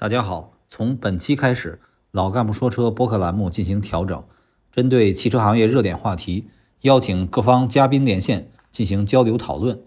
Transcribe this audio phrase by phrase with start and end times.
[0.00, 1.78] 大家好，从本期开始，
[2.10, 4.24] 老干部说车播客栏目进行调整，
[4.72, 6.46] 针对汽车行业热点话题，
[6.80, 9.82] 邀请各方嘉宾连线进行交流讨论。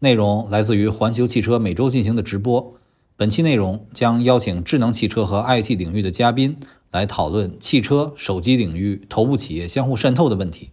[0.00, 2.74] 内容来自于环球汽车每周进行的直播。
[3.14, 6.56] 本期内容将邀请智能汽车和 IT 领域的嘉宾
[6.90, 10.70] 来讨论汽车、手机领域头部企业相互渗透的问题。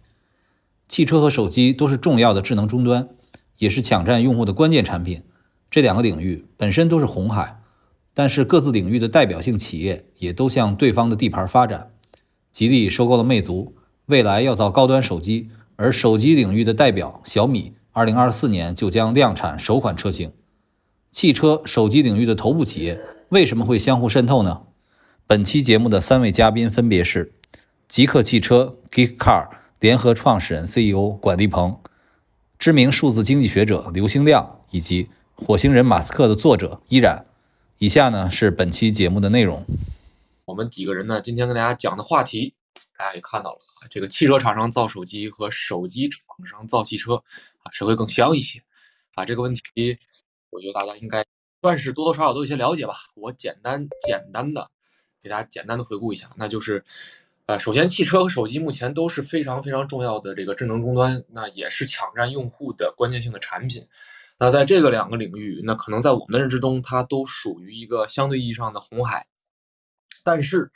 [0.88, 3.08] 汽车和手机都是重要的智能终端，
[3.58, 5.22] 也是抢占用户的关键产品。
[5.70, 7.59] 这两个领域本身都是红海。
[8.12, 11.90] 但是各自领域的代表性企业也都向对方的地盘发展。
[12.50, 20.32] 吉利收购了魅族，未来要造高端手机，而手机领域的代表小米，二零二四年就将量产首款车型。
[21.12, 24.62] 汽车、手机领域的头部企业为什么会相互渗透呢？
[25.26, 27.32] 本期节目的三位嘉宾分别是
[27.86, 29.48] 极客汽车 Geek Car
[29.78, 31.78] 联合创始人 CEO 管立鹏，
[32.58, 37.24] 知名数字经济学者刘星亮，以及火星人马斯克的作者依然。
[37.82, 39.64] 以下呢是本期节目的内容。
[40.44, 42.52] 我们几个人呢，今天跟大家讲的话题，
[42.98, 48.62] 大家也看到了啊，这个汽车厂商造手机和手机厂商造汽车啊，谁会更香一些
[49.14, 49.24] 啊？
[49.24, 49.62] 这个问题，
[50.50, 51.24] 我觉得大家应该
[51.62, 52.92] 算是多多少少都有些了解吧。
[53.14, 54.70] 我简单简单的
[55.22, 56.84] 给大家简单的回顾一下，那就是，
[57.46, 63.82] 呃，首先汽车和手机目前都是非常非常重要的这个智能终端，那也是抢占用户的关键性的产品。
[64.40, 69.26] 那在这个两个领域，那可能在我们的认知中，它都属于一个相对意义上的红海。
[70.24, 70.72] 但是，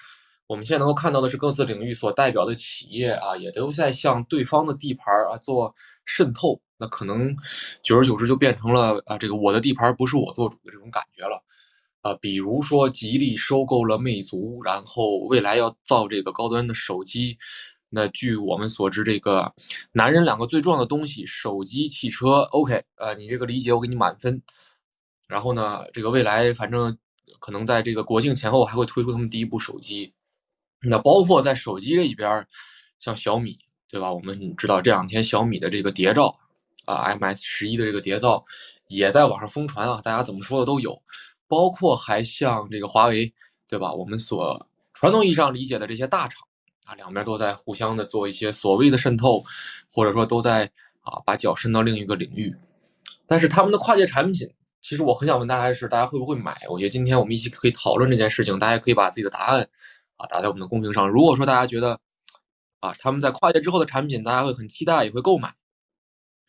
[0.46, 6.60] 我们现在能够看到的是，各自领域所代表的企业啊，也都在向对方的地盘啊做渗透。
[6.76, 7.34] 那可能
[7.82, 11.42] 久而久之就变成了啊，这个我的地盘不是我做主的这种感觉了。
[12.02, 17.38] 啊，比如说吉利收购了魅族，然后未来要造这个高端的手机。
[17.90, 19.52] 那据我们所知，这个
[19.92, 24.42] 男人两个最重要的东西，手机、汽车，OK，呃，你这个理解我给你满分。
[25.28, 26.96] 然后呢，这个未来反正
[27.38, 30.12] 可能在这个国庆前后还会推出他们第一部手机。
[30.80, 32.46] 那包括在手机这一边，
[33.00, 33.56] 像小米，
[33.88, 34.12] 对吧？
[34.12, 36.34] 我们知道这两天小米的这个谍照
[36.84, 38.44] 啊，MS 十一的这个谍照
[38.88, 41.00] 也在网上疯传啊，大家怎么说的都有。
[41.46, 43.32] 包括还像这个华为，
[43.68, 43.92] 对吧？
[43.92, 46.46] 我们所传统意义上理解的这些大厂。
[46.84, 49.42] 啊，两边都在互相的做一些所谓的渗透，
[49.92, 52.54] 或者说都在啊把脚伸到另一个领域。
[53.26, 54.48] 但是他们的跨界产品，
[54.82, 56.54] 其实我很想问大家的是，大家会不会买？
[56.68, 59.66] 我觉得今天我们一起可以讨论这件事情，大家可以把自己的答案
[60.16, 61.08] 啊打在我们的公屏上。
[61.08, 61.98] 如果说大家觉得
[62.80, 65.54] 啊他们在跨界之后的产品，大家会很期待，也会购买，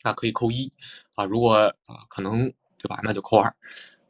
[0.04, 0.70] 那可以扣一
[1.16, 1.24] 啊。
[1.24, 1.54] 如果
[1.86, 3.56] 啊可能对吧，那就扣二。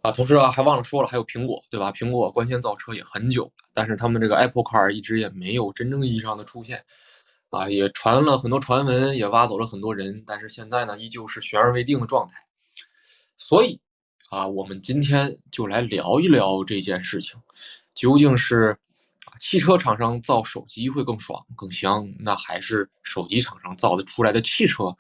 [0.06, 1.92] 啊，同时啊，还忘了说了，还有苹果，对吧？
[1.92, 6.86] 苹果官宣造车也很久，但是他们这个 Apple Car 一直也没有真正意义上的出现，
[7.50, 12.36] 啊，也传了很多传闻，也挖走了很多人，但是现在呢，依旧是悬而未定的状态。
[13.36, 13.80] 所以
[14.30, 17.42] 啊，我们今天就来聊一聊这件事情，
[17.96, 18.78] 究竟是，
[19.40, 24.96] 汽车厂商造手机会更爽更香，那还是手机厂商造的出来的汽车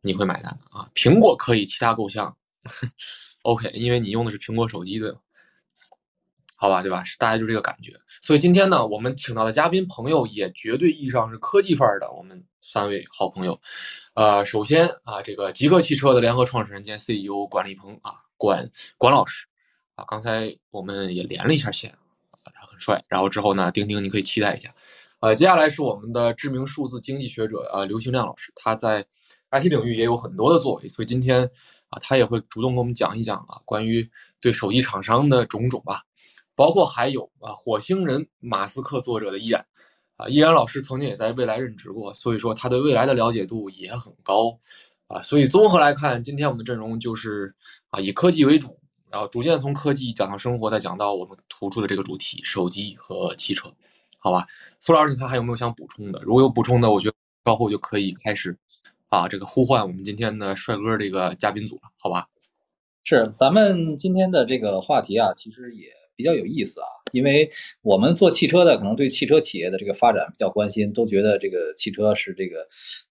[0.00, 0.88] 你会买单的啊？
[0.94, 2.34] 苹果可以，其他够呛。
[3.42, 5.18] OK，因为你用的是苹果手机，对吧？
[6.56, 7.02] 好吧，对吧？
[7.02, 7.92] 是大家就这个感觉。
[8.20, 12.08] 所以今天呢，我们请到的嘉宾朋友也绝对意义上是科技范儿的。
[12.12, 13.60] 我们三位好朋友，
[14.14, 19.44] 呃，首先啊，这个极客汽车的联合创始人兼 CEO 管立鹏啊，管管老师
[19.96, 21.90] 啊，刚才我们也连了一下线
[22.30, 23.02] 啊，他很帅。
[23.08, 24.72] 然后之后呢，钉钉你可以期待一下。
[25.18, 29.04] 呃，接下来是我们的知名数字经济学者啊，刘兴亮老师，他在
[29.50, 31.50] IT 领域也有很多的作为，所以今天。
[31.92, 34.08] 啊，他也会主动跟我们讲一讲啊，关于
[34.40, 36.02] 对手机厂商的种种吧，
[36.54, 39.66] 包括还有啊，火星人马斯克作者的依然，
[40.16, 44.58] 啊，依然老师曾经也在未来任职过，所以说他对未来的了解度也很高，
[45.06, 47.54] 啊，所以综合来看，今天我们的阵容就是
[47.90, 48.80] 啊，以科技为主，
[49.10, 53.70] 然后逐渐从科技讲到生活，再讲到我们突出的这个主题——手机和汽车，
[54.16, 54.46] 好吧？
[54.80, 56.22] 苏老师，你看还有没有想补充的？
[56.22, 57.14] 如果有补充的，我觉得
[57.44, 58.56] 稍后就可以开始。
[59.12, 62.26] 啊，这个呼唤我们今天的帅哥这个嘉宾组了，好吧？
[63.04, 65.84] 是，咱们今天的这个话题啊，其实也
[66.16, 67.46] 比较有意思啊，因为
[67.82, 72.66] 我们做汽车的，可能对汽车企业的这个发展比较关心，都觉得这个汽车是这个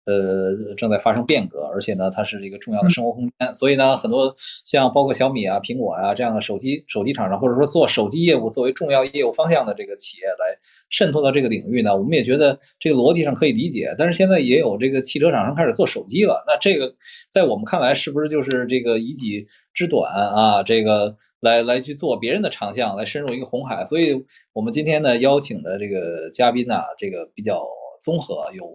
[0.05, 10.57] 呃正在发生变革，而且呢，它是一个重要的生活空间，所以呢，很多像包括小米啊、苹果啊这样的手机手机厂商，或者说做手机业务作为重要业务方向的这个企业来。
[10.91, 16.93] 渗透到这个领域呢，我们也觉得这个逻辑上可以理解，但是现在也有这个汽车厂商开始做手机了，那这个
[17.31, 20.61] 在我们看来是不是就是这个以己之短啊？
[20.61, 23.83] 这个来来去做别人的长项，来深入一个红海？
[23.85, 24.13] 所以
[24.53, 27.65] 我们今天呢邀请的这个嘉宾呢，这个比较
[28.01, 28.65] 综合，有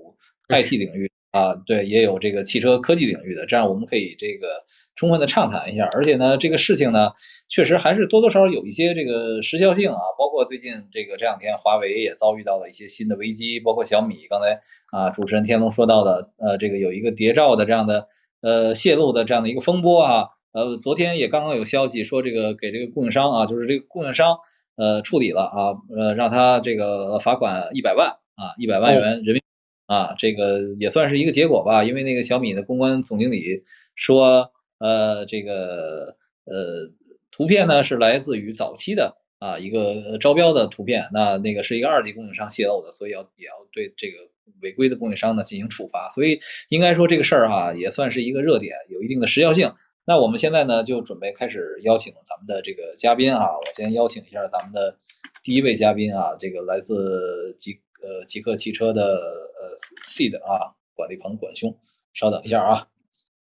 [0.48, 4.48] IT 领域啊，对，也有这个汽车科技领域的，这样我们可以这个
[4.96, 5.88] 充分的畅谈一下。
[5.92, 7.12] 而且呢，这个事情呢，
[7.48, 10.00] 确实还是多多少少有一些这个时效性啊。
[10.18, 14.60] 包括最近这个这两天，华为也遭遇到了一些新的危机，包括小米，刚才
[14.90, 18.08] 啊主持人天龙说到的，呃，这个有一个谍照的这样的
[18.40, 20.26] 呃泄露的这样的一个风波啊。
[20.52, 24.36] 呃，昨天也刚刚有消息说，这个给这个供应商啊，就是这个供应商
[24.76, 29.42] 呃处理了啊，呃让他这个罚款一百万啊，一百万元人民币。
[29.86, 33.62] 啊，这个也算是一个结果吧，因为那个小米的公关总经理
[33.94, 36.90] 说，呃，这个呃
[37.30, 44.18] 图片呢是来自于早期的啊一个招标的图片，那那个是一个二级供应商泄露的，所以要也要对这个
[44.62, 46.38] 违规的供应商呢进行处罚，所以
[46.68, 49.72] 应该说这个事儿哈也算是一个热点，有一定的时效性。
[50.04, 54.96] 那我们现在呢就准备开始邀请咱们的这个嘉宾啊，我先邀请一下咱们的
[55.42, 57.80] 第一位嘉宾啊，这个来自极。
[58.02, 59.74] 呃，极客汽车的呃
[60.06, 61.76] Seed 啊，管立鹏管兄，
[62.12, 62.86] 稍等一下啊，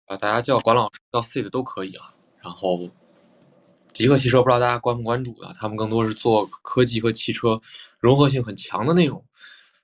[0.09, 2.11] 啊，大家叫管老师叫 Seed 都可以啊。
[2.41, 2.79] 然后，
[3.93, 5.53] 极客汽车不知道大家关不关注啊？
[5.59, 7.61] 他们更多是做科技和汽车
[7.99, 9.23] 融合性很强的内容，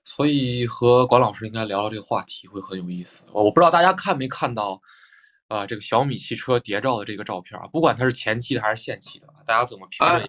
[0.04, 3.24] 所以和管老师应该聊聊这个话题会很有意思。
[3.31, 4.81] 我不知道大家看没看到
[5.48, 10.24] 啊，这个小米汽车谍照的这个照片啊，不管它是前期的还是现期的，大家怎么评论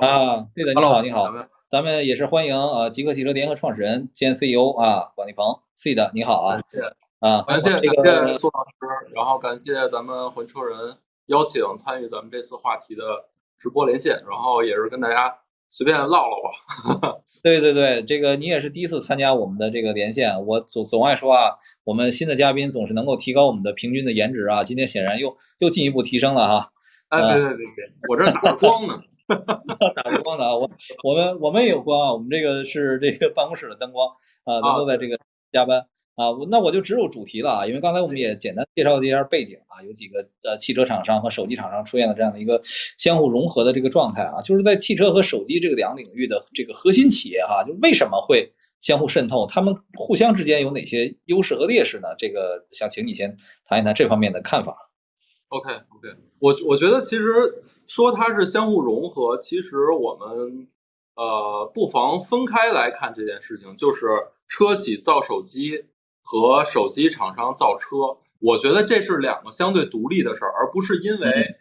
[0.00, 0.46] 啊？
[0.54, 1.26] 对的，你好，你好。
[1.68, 6.60] 咱们也是欢迎啊，极客汽车联合创始人兼 CEO 啊，管立鹏 C 的，你好啊，
[7.22, 7.80] 啊，感谢感
[8.26, 10.76] 谢苏老师，然后感谢咱们魂车人
[11.26, 13.02] 邀请参与咱们这次话题的
[13.56, 15.32] 直播连线，然后也是跟大家
[15.70, 17.16] 随便唠唠吧。
[17.44, 21.52] 对对对，这个你也是第一次参加我们的这个连线，我总总爱说啊，
[21.84, 26.72] 我们新的嘉宾总是能够提高我们的平均的颜值啊，今天显然又又进一步提升了哈。
[27.10, 29.00] 哎，别别别别，我这打着光呢。
[29.94, 30.68] 打着光呢啊，我
[31.04, 34.08] 我们我们也有光啊，我们这个是这个办公室的灯光
[34.42, 35.16] 啊，咱都在这个
[35.52, 35.86] 加班
[36.22, 36.30] 啊。
[36.48, 42.60] 那我就直入主题了啊，因为刚才我们也简单介绍了一下背景啊，有几个呃汽车厂商和手机厂商出现了这样的一个
[42.98, 48.48] 相互融合的这个状态啊，就是在汽车和手机这个两领域的这个核心企业哈，就为什么会
[48.80, 52.08] 相互渗透，他们互相之间有哪些优势和劣势呢？
[52.16, 53.36] 这个想请你先
[53.66, 54.76] 谈一谈这方面的看法。
[55.48, 56.08] OK OK，
[56.38, 57.24] 我我觉得其实。
[57.88, 60.66] 说它是相互融合，其实我们
[61.14, 64.06] 呃不妨分开来看这件事情，就是
[64.48, 65.84] 车企造手机
[66.22, 67.96] 和手机厂商造车，
[68.40, 71.56] 我觉得这是两个相对独立的事儿，而不是因为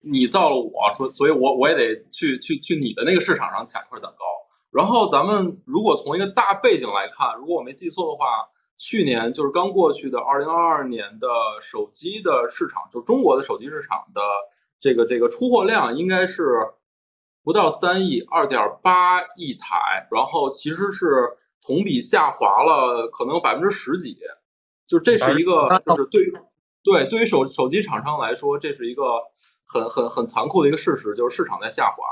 [0.00, 4.24] 你造了我说，所以我我也得去去去你的那个市场上抢一块蛋糕。
[4.70, 8.26] 然后咱们如果从一个大背景来看，如果我没记错的话，
[8.76, 11.28] 去年就是刚过去的二零二二年的
[11.60, 14.20] 手机的市场，就中国的手机市场的。
[14.80, 16.58] 这个这个出货量应该是
[17.42, 24.16] 不到三亿，二点八亿台，然后其实是同比下滑了，可能有百分之十几，
[24.86, 26.32] 就这是一个，就是对于
[26.82, 29.22] 对对于手手机厂商来说，这是一个
[29.66, 32.04] 很很很残酷的一个事实，就是市场在下滑。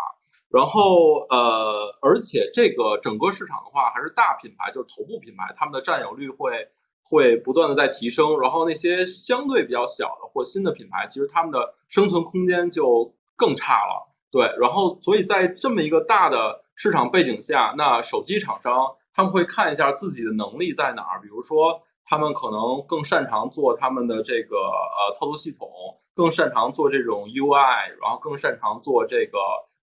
[0.48, 6.68] 然后呃，而且这个整个市场的话，还是大品牌，就是头部品牌，他们的占有率会。
[7.04, 14.08] 会不断的在提升，然后那些相对比较小的或新的品牌，其实他们的生存空间就更差了。
[14.30, 25.68] 对，然后所以在这么一个大的市场背景下，那手机厂商他们会看一下自己的能力在哪儿，比如说他们可能更擅长做他们的这个呃操作系统，
[26.14, 29.38] 更擅长做这种 UI，然后更擅长做这个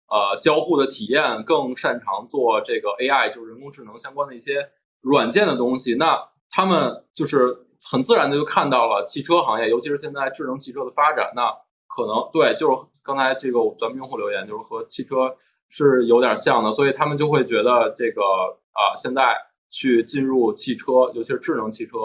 [0.09, 4.67] 呃交互的体验，更擅长做这个 AI，就是人工智能相关的一些
[5.01, 5.95] 软件的东西。
[5.95, 6.19] 那
[6.49, 7.55] 他们就是
[7.89, 11.31] 很自然的就看到了汽车行业，尤其是现在智能汽车的发展。
[11.35, 11.49] 那
[11.87, 15.35] 可能对，就是刚才这个咱们用户留言，就是和汽车
[15.69, 18.21] 是有点像的，所以他们就会觉得这个
[18.73, 19.35] 啊，现在
[19.69, 21.97] 去进入汽车，尤其是智能汽车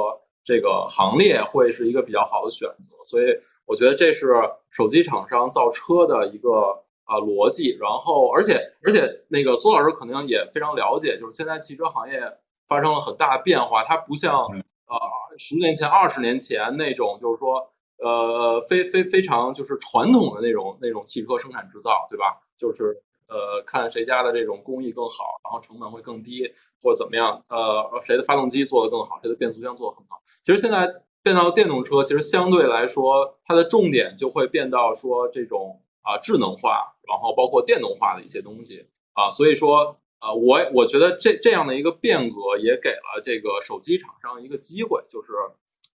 [0.44, 2.96] 这个行列，会是一个比较好的选择。
[3.04, 3.26] 所以
[3.66, 4.34] 我觉得这是
[4.70, 7.76] 手机厂商造车的一个啊逻辑。
[7.80, 12.20] 然后，而且而且那个苏老师可能也非常了解，就是现在汽车行业。
[12.66, 14.98] 发生了很大的变化，它不像呃
[15.36, 17.60] 十年前、二十年前那种，就是说
[17.98, 22.40] 呃非非非常就是传统的那种那种汽车生产制造，对吧？
[22.56, 22.98] 就是
[23.34, 26.48] 呃看谁家的这种工艺更好，然后成本会更低，
[26.80, 27.44] 或者怎么样？
[27.48, 30.22] 呃，谁的发动机做得更好，谁的变速箱做得很好。
[30.44, 30.88] 其实现在
[31.20, 39.98] 变到电动车，其实相对来说，它的重点就会变到说这种啊智能化，然后包括电动化的一些东西啊，所以说。
[40.20, 45.32] 啊，我我觉得这这样的一个变革也给了这个手机厂商一个机会，就是，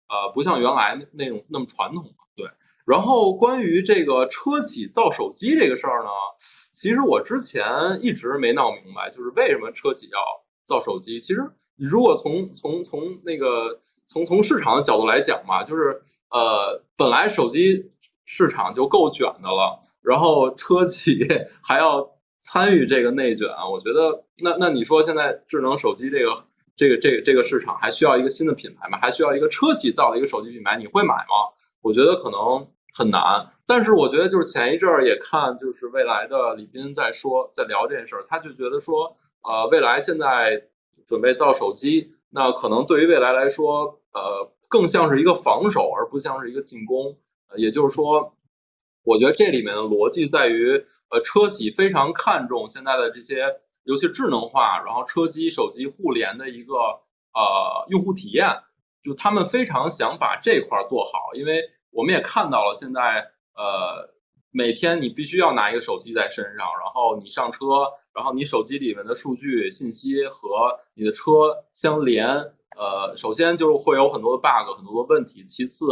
[0.08, 2.04] 呃，不像原来那种那么传统
[2.36, 2.46] 对。
[2.90, 6.10] 然后关于这个车企造手机这个事儿呢，
[6.72, 7.64] 其实我之前
[8.02, 10.18] 一直没闹明白，就是为什么车企要
[10.64, 11.20] 造手机。
[11.20, 11.40] 其实
[11.76, 17.80] 如果从从从那个从从市场的角度来讲嘛，就是呃，本来手机
[18.24, 21.24] 市场就够卷的了，然后车企
[21.62, 22.04] 还要
[22.40, 26.32] 参与这个内卷，我觉得那那你说现在智能手机这个
[26.74, 28.98] 这个这个这个市场还需要一个新的品牌吗？
[29.00, 30.76] 还需要一个车企造的一个手机品牌？
[30.76, 31.34] 你会买吗？
[31.82, 33.46] 我觉得可能很难。
[33.66, 40.62] 但是我觉得就是前一阵儿也看就是未来的李斌在说在聊这件事儿，他就觉得说呃未来现在
[41.06, 47.16] 准备造手机，那可能对于未来来说呃更像是一个防守，而不像是一个进攻。
[47.56, 48.32] 也就是说，
[49.02, 50.72] 我觉得这里面的逻辑在于，
[51.10, 53.44] 呃，车企非常看重现在的这些，
[53.82, 56.74] 尤其智能化，然后车机、手机互联的一个
[57.34, 58.48] 呃用户体验，
[59.02, 64.08] 就他们非常想把这块儿做好，因为我们也看到了现在，呃，
[64.50, 72.26] 每天你必须要拿一个手机在身上，然后你上车，然后你手机里面的数据信息和你的车相连，
[72.76, 75.86] 呃，首先就会有很多的 bug，很多的问题，其次。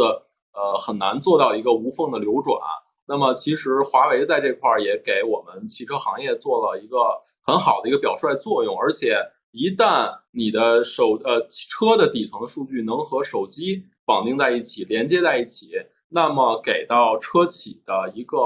[0.51, 2.59] 呃，很难做到一个无缝的流转。
[3.05, 6.97] 那么，其实华为在这块儿也给我们汽车行业做了一个
[7.45, 8.75] 很好的一个表率作用。
[8.77, 9.15] 而且，
[9.51, 15.73] 一旦你的手呃车的底层的数据能和手机绑定在一起、连接在一起，
[16.07, 18.37] 那么给到车企的一个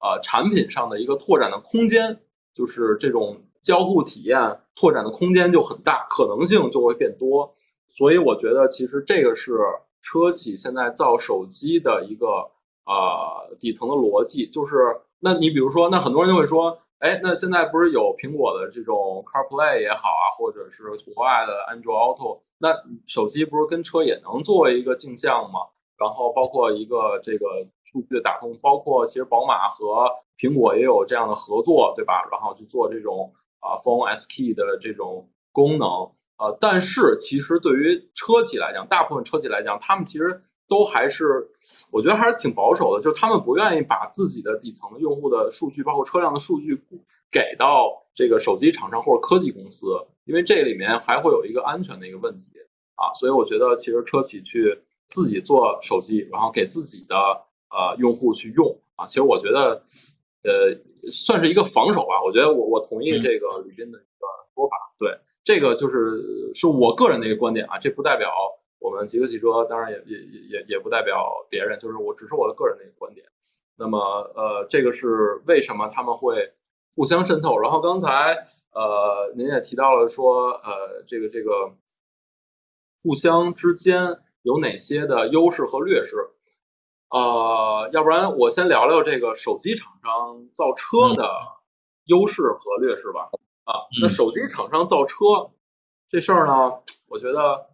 [0.00, 2.16] 呃产品上的一个拓展的空间，
[2.54, 4.38] 就是这种交互体验
[4.76, 7.52] 拓展的空间就很大，可能性就会变多。
[7.88, 9.58] 所以，我觉得其实这个是。
[10.00, 12.26] 车企现在造手机的一个
[12.86, 14.76] 呃底层的逻辑，就是
[15.18, 22.74] 那你比如说，那很多人就会说，哎，那现在不是有苹果的这种 CarPlay 也好啊，或者是国外的 Android Auto，那
[23.06, 25.60] 手机不是跟车也能作为一个镜像吗？
[25.96, 27.46] 然后包括一个这个
[27.84, 32.26] 数据的打通，包括其实宝马和苹果也有这样的合作，对吧？
[32.30, 35.88] 然后去做这种啊 Phone S Key 的这种功能。
[36.38, 41.44] 呃，但是其实对于车企来讲，大部分车企来讲，他们其实都还是，
[41.90, 46.80] 我觉得还是挺保守的，就是他们不愿意把自己的底层的用户的数据，包括车辆的数据，
[47.28, 49.86] 给到这个手机厂商或者科技公司，
[50.28, 52.46] 因为这里面还会有一个安全的一个问题
[52.94, 53.10] 啊。
[53.14, 57.16] 所以我觉得，其实车企去自己做手机，然后给自己的
[57.70, 59.82] 呃用户去用啊，其实我觉得，
[60.44, 62.22] 呃，算是一个防守吧。
[62.22, 65.18] 我觉得我我同意这个吕斌的一个说法，对。
[65.44, 68.30] 这个就是是我个人的一个观点啊，这不代表
[68.80, 73.24] 我们极客汽车，当然也也也也也不代表别人，就是我只是我的个人的一个观点。
[73.78, 73.98] 那么
[74.36, 76.52] 呃，这个是为什么他们会
[76.98, 77.56] 互相渗透？
[77.56, 78.34] 然后刚才
[78.72, 81.72] 呃您也提到了说呃这个这个
[83.00, 86.16] 互相之间有哪些的优势和劣势？
[87.10, 91.24] 呃，要不然我先聊聊这个手机厂商造车的
[92.06, 93.30] 优势和劣势吧。
[93.62, 95.24] 啊，那手机厂商造车
[96.10, 96.72] 这事儿呢，
[97.06, 97.64] 我觉得，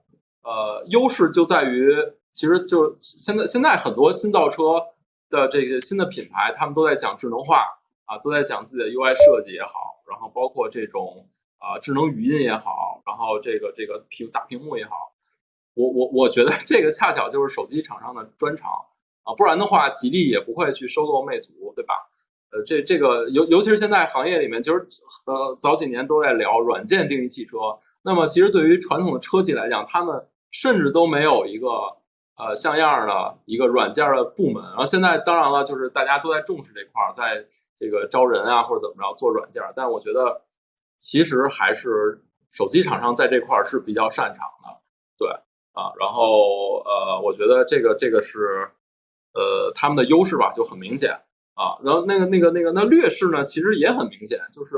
[0.43, 1.97] 呃，优势就在于，
[2.35, 4.85] 其实就现在现在很多新造车
[5.31, 7.65] 的这个新的品牌，他们都在讲智能化
[8.07, 15.13] 啊，都在讲自己的 UI 设计也好，然后包括这种啊智能语音也好，然后这个这个屏大屏幕也好，
[15.75, 18.71] 我我我觉得 这个恰巧就是手机厂商的专长
[19.25, 21.95] 啊，不然的话，吉利也不会去收购魅族，对吧？
[22.53, 24.87] 呃，这这个尤尤其是现在行业里面，就是
[25.25, 27.57] 呃早几年都在聊软件定义汽车。
[28.03, 31.69] 那么其实对于传统的车企来讲，他们甚至都没有一个
[32.37, 34.63] 呃像样的一个软件的部门。
[34.63, 37.45] 然后现在当然了，就是大家都在重视这块儿，在
[37.77, 39.63] 这个招人啊或者怎么着做软件。
[39.75, 40.43] 但我觉得
[40.97, 44.81] 其实还是手机厂商在这块儿是比较擅长的，
[45.19, 45.29] 对
[45.73, 45.93] 啊。
[45.99, 48.69] 然后呃，我觉得这个这个是
[49.35, 51.19] 呃他们的优势吧，就很明显。
[51.57, 54.75] 啊，然后那个那个那个那劣势呢，其实也很明显，就是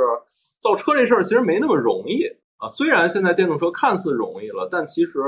[0.60, 2.26] 造车这事儿其实没那么容易
[2.58, 2.68] 啊。
[2.68, 5.18] 虽然现在电动车看似容易了，但其实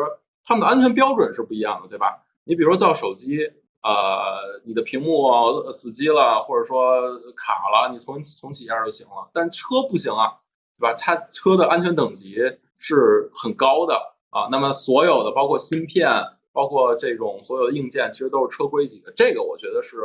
[0.45, 2.23] 他们的安全标准是不一样的，对吧？
[2.45, 3.51] 你比如造手机，
[3.83, 7.01] 呃，你的屏幕死机了，或者说
[7.37, 9.31] 卡了，你重重启一下就行了。
[9.33, 10.39] 但车不行啊，
[10.79, 10.95] 对吧？
[10.95, 12.37] 它车的安全等级
[12.79, 13.95] 是很高的
[14.31, 14.49] 啊。
[14.51, 16.11] 那么所有的包括芯片，
[16.53, 19.13] 包括这种所有的硬件，其实都是车规级的。
[19.17, 19.99] 这个我觉得是。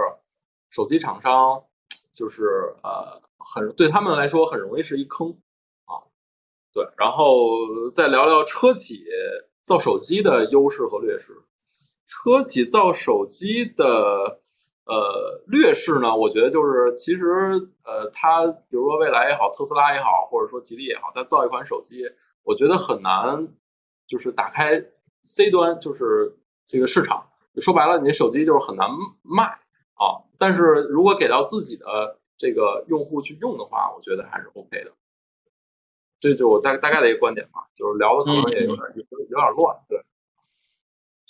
[0.70, 1.63] 手机厂商
[2.15, 5.30] 就是呃，很对他们来说很容易是一坑
[5.86, 6.01] 啊。
[6.74, 7.48] 对，然后
[7.94, 9.06] 再聊聊车企
[9.62, 11.39] 造手机的优势和劣势。
[12.07, 13.86] 车企造手机的
[14.86, 17.25] 呃劣势呢，我觉得就是其实
[17.83, 22.03] 呃，它比如说蔚来也好，特斯拉也好，或者说吉利也好，它造一款手机，
[22.43, 23.48] 我觉得很难
[24.07, 24.83] 就是打开
[25.24, 27.25] C 端，就是这个市场。
[27.57, 28.89] 说白了，你这手机就是很难
[29.22, 29.60] 卖。
[29.95, 34.91] 啊，但是如果给到自己的这个用户去用的话，我觉得还是 OK 的。
[36.19, 39.77] 这就我大大概的一个观点吧，就是聊的可能也有点有有点乱。
[39.88, 40.03] 对，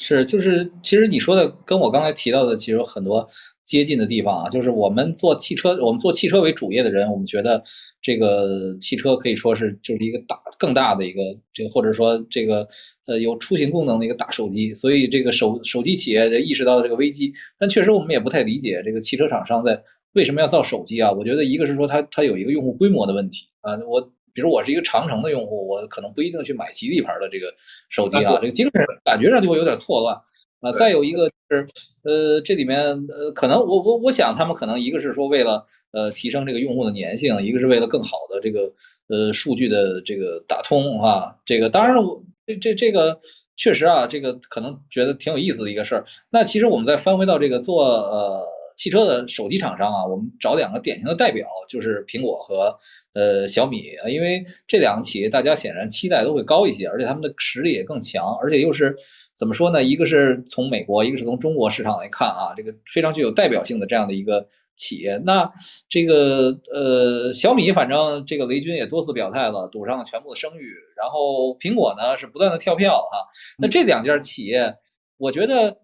[0.03, 3.25] 是就是其实你说的跟我刚才提到的其实有很多
[3.63, 7.63] 接近的地方啊，就是我们做汽车，我们做汽车为主业的人，我们觉得
[8.01, 11.21] 这个汽车可以说是就是一个大更大的一个
[11.53, 12.67] 这个或者说这个
[13.05, 19.81] 呃有出行功能的一个大手机，所以这个手手机企业意识到这个危机，但确实我们也不太理解这个汽车厂商在
[20.13, 21.09] 为什么要造手机啊？
[21.09, 27.53] 我觉得一个是说它它有一个用户规模的问题啊，我比如我是一个长城的用户，我可能不一定去买吉利牌的这个
[27.89, 30.15] 手机啊，这个精神感觉上就会有点错乱。
[30.61, 31.67] 啊，再有一个是，
[32.03, 38.71] 呃，这里面呃，可能我我我想他们可能一个是说为了呃提升这个用户的粘性，一个是为了更好的这个
[39.07, 43.19] 呃数据的这个打通啊，这个当然了，我这这这个
[43.57, 46.05] 确实啊，这个可能觉得挺有意思的一个事儿。
[46.29, 48.47] 那其实我们再翻回到这个做呃。
[48.75, 52.75] 汽车的手机厂商啊，我们找两个典型的代表，就是苹果和
[53.13, 58.95] 呃小米因为这两个企业大家显然期待都会高一些，而且他们的实力也更强，而且又是
[59.35, 59.83] 怎么说呢？
[59.83, 65.17] 一个是从美国，一个是从中国市场来看啊，这个非常具有代表性的这样的一个企业。
[65.23, 65.49] 那
[65.87, 70.73] 这个呃小米，反正这个雷军也多次表态了，赌上了全部的声誉。
[70.95, 73.17] 然后苹果呢是不断的跳票哈。
[73.57, 74.73] 那这两家企业，
[75.17, 75.77] 我觉得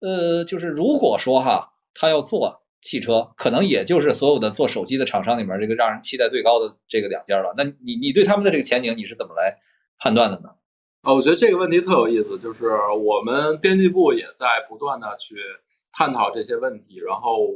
[0.00, 1.72] 呃就是如果说哈。
[1.98, 7.52] 他要做汽车，可能也就是所有的做手机的厂商里面这个让人期待最高的这个两家了。
[7.56, 9.56] 那你你对他们的这个前景你是怎么来
[9.98, 10.50] 判断的呢？
[11.02, 15.36] 啊，我觉得这个问题特有意思，就是我们编辑部也在不断的去
[15.92, 17.00] 探讨这些问题。
[17.06, 17.48] 然后，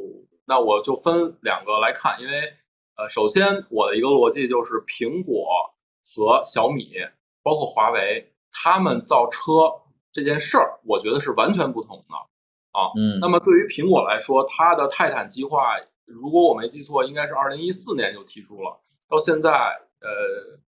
[0.47, 2.33] 那我就分两个来看，因为
[2.97, 5.49] 呃，首先我的一个逻辑就是苹果
[6.03, 6.93] 和小米，
[7.43, 9.51] 包括华为，他们造车
[10.13, 12.15] 这件事儿，我觉得是完全不同的。
[12.73, 15.75] 啊，嗯，那么对于苹果来说，它的泰坦计划，
[16.07, 20.09] 如果我没记错，应该是二零一四年就提出了，到现在，呃，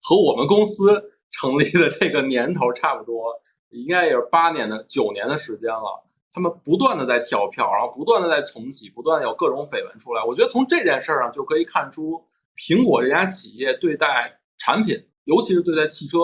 [0.01, 3.33] 和我们公司 成立的这个年头差不多，
[3.69, 6.03] 应该也是八年的九年的时间了。
[6.31, 10.23] 他们不断的在跳票，然后不断的在重启，不断有各种绯闻出来。
[10.23, 12.23] 我觉得从这件事儿上就可以看出，
[12.55, 16.17] 苹果这家企业对待产品，尤其是对待汽车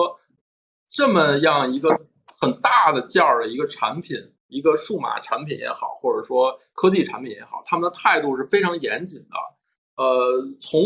[0.88, 1.90] 这么样一个
[2.26, 4.16] 很大的件儿的一个产品。
[4.54, 9.36] 一个数码产品也好，或者说科技产品也好，他们的态度是非常严谨的。
[9.96, 10.80] 呃，从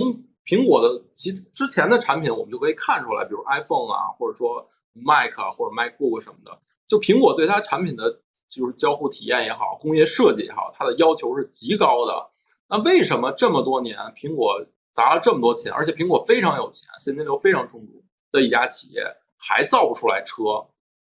[0.47, 8.11] 苹果的其之前的产品，我们就可以看出来，比如 iPhone 啊，或者说 Mac 啊，或者 MacBook 什么的，就苹果对它产品的
[8.49, 12.27] 就是交互体验也好，工业设计也好，它的要求是极高的。
[12.71, 14.59] 那为什么这么多年苹果
[14.93, 18.03] 砸了这么多钱，而且苹果非常有钱，现金流非常充足
[18.33, 19.03] 的一家企业，
[19.39, 20.43] 还造不出来车？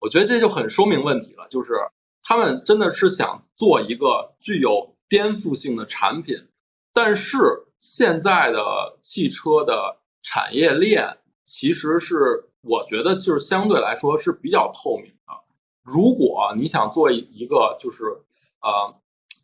[0.00, 1.72] 我觉得这就很说明问题了，就是。
[2.28, 6.36] 他们真的是想做一个具有颠覆性的产品，
[6.92, 7.38] 但是
[7.80, 11.08] 现在的汽车的产业链
[11.46, 15.32] 其实是我觉得就是相对来说是比较透明的。
[15.82, 18.04] 如果你想做一一个就是
[18.60, 18.94] 呃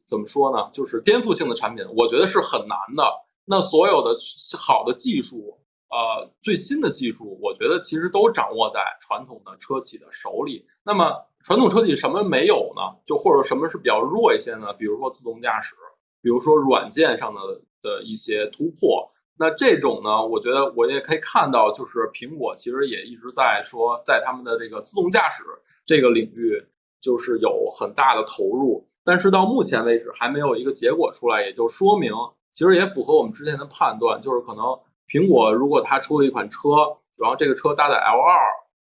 [0.07, 3.03] 怎么说呢，就是颠覆性的产品，我觉得是很难的。
[3.47, 4.15] 那所有的
[4.59, 10.67] 好的技术，呃最新的技术，我觉得其实都掌握在传统的车企的手里。
[10.83, 11.25] 那么。
[11.45, 12.81] 传统车企什么没有呢？
[13.05, 14.73] 就或者什么是比较弱一些呢？
[14.79, 15.75] 比如说自动驾驶，
[16.23, 17.41] 比如说软件上的
[17.83, 19.07] 的一些突破。
[19.37, 25.45] 那这种呢，我觉得我也可以看到，就是苹果其实也一直在说，在他们的这个自动驾驶
[25.85, 26.59] 这个领域，
[26.99, 28.83] 就是有很大的投入。
[29.05, 32.11] 但是到目前为止还没有一个结果出来，也就说明
[32.53, 34.65] 其实也符合我们之前的判断，就是可能
[35.07, 36.71] 苹果如果它出了一款车，
[37.19, 38.41] 然后这个车搭载 L 二。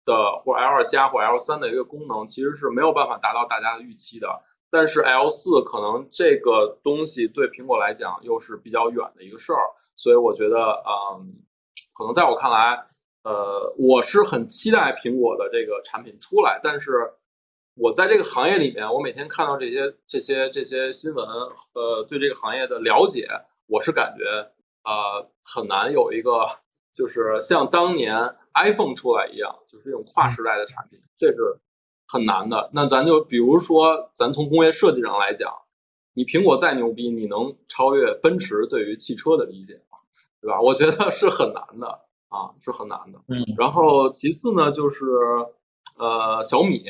[0.08, 4.28] 的或 L 二加或 L 三的一个功能，其实是没有办法达到大家的预期的。
[4.70, 9.60] 但是 L 四可能这个东西对苹果来讲又是比较远的一个事儿，
[9.96, 11.28] 所以我觉得，嗯，
[11.94, 12.82] 可能在我看来，
[13.24, 16.60] 呃，我是很期待苹果的这个产品出来。
[16.64, 16.92] 但是
[17.76, 21.28] 我在这个行业里面，我每天看到这些这些这些新闻，
[21.74, 23.28] 呃，对这个行业的了解，
[23.68, 24.24] 我是感觉，
[24.84, 26.48] 呃，很难有一个
[26.94, 28.36] 就是像当年。
[28.64, 31.38] iPhone 出来一样，就是这种跨时代的产品，这是
[32.08, 32.70] 很难的。
[32.74, 35.54] 那咱就比如说，咱从工业设计上来讲，
[36.14, 39.98] 你苹果再牛逼，你能超越奔驰对于汽车的理解吗？
[40.42, 40.60] 对吧？
[40.62, 41.88] 我觉得是很难的
[42.30, 43.20] 啊，是很难的。
[43.28, 43.44] 嗯。
[43.58, 45.06] 然后其次呢，就是
[45.98, 46.86] 呃小米，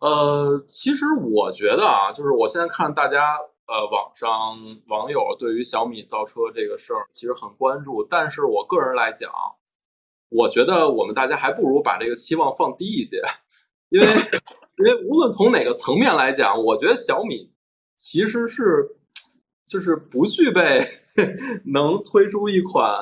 [0.00, 4.56] 呃，其实我觉得啊，就是我现在看大家呃网上
[4.88, 9.30] 网友对于小米造车这个事儿其实很关注，但是我个人来讲。
[10.34, 13.22] 我觉得我们大家还不如把这个期望放低一些，
[13.90, 14.06] 因为
[14.78, 17.52] 因为无论从哪个层面来讲，我觉得小米
[17.94, 18.88] 其实是
[19.66, 20.84] 就是不具备
[21.72, 22.92] 能推出一款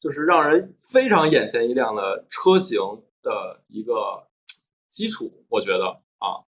[0.00, 2.80] 就是让人非常眼前一亮的车型
[3.22, 3.92] 的一个
[4.88, 5.30] 基础。
[5.50, 5.86] 我觉得
[6.18, 6.40] 啊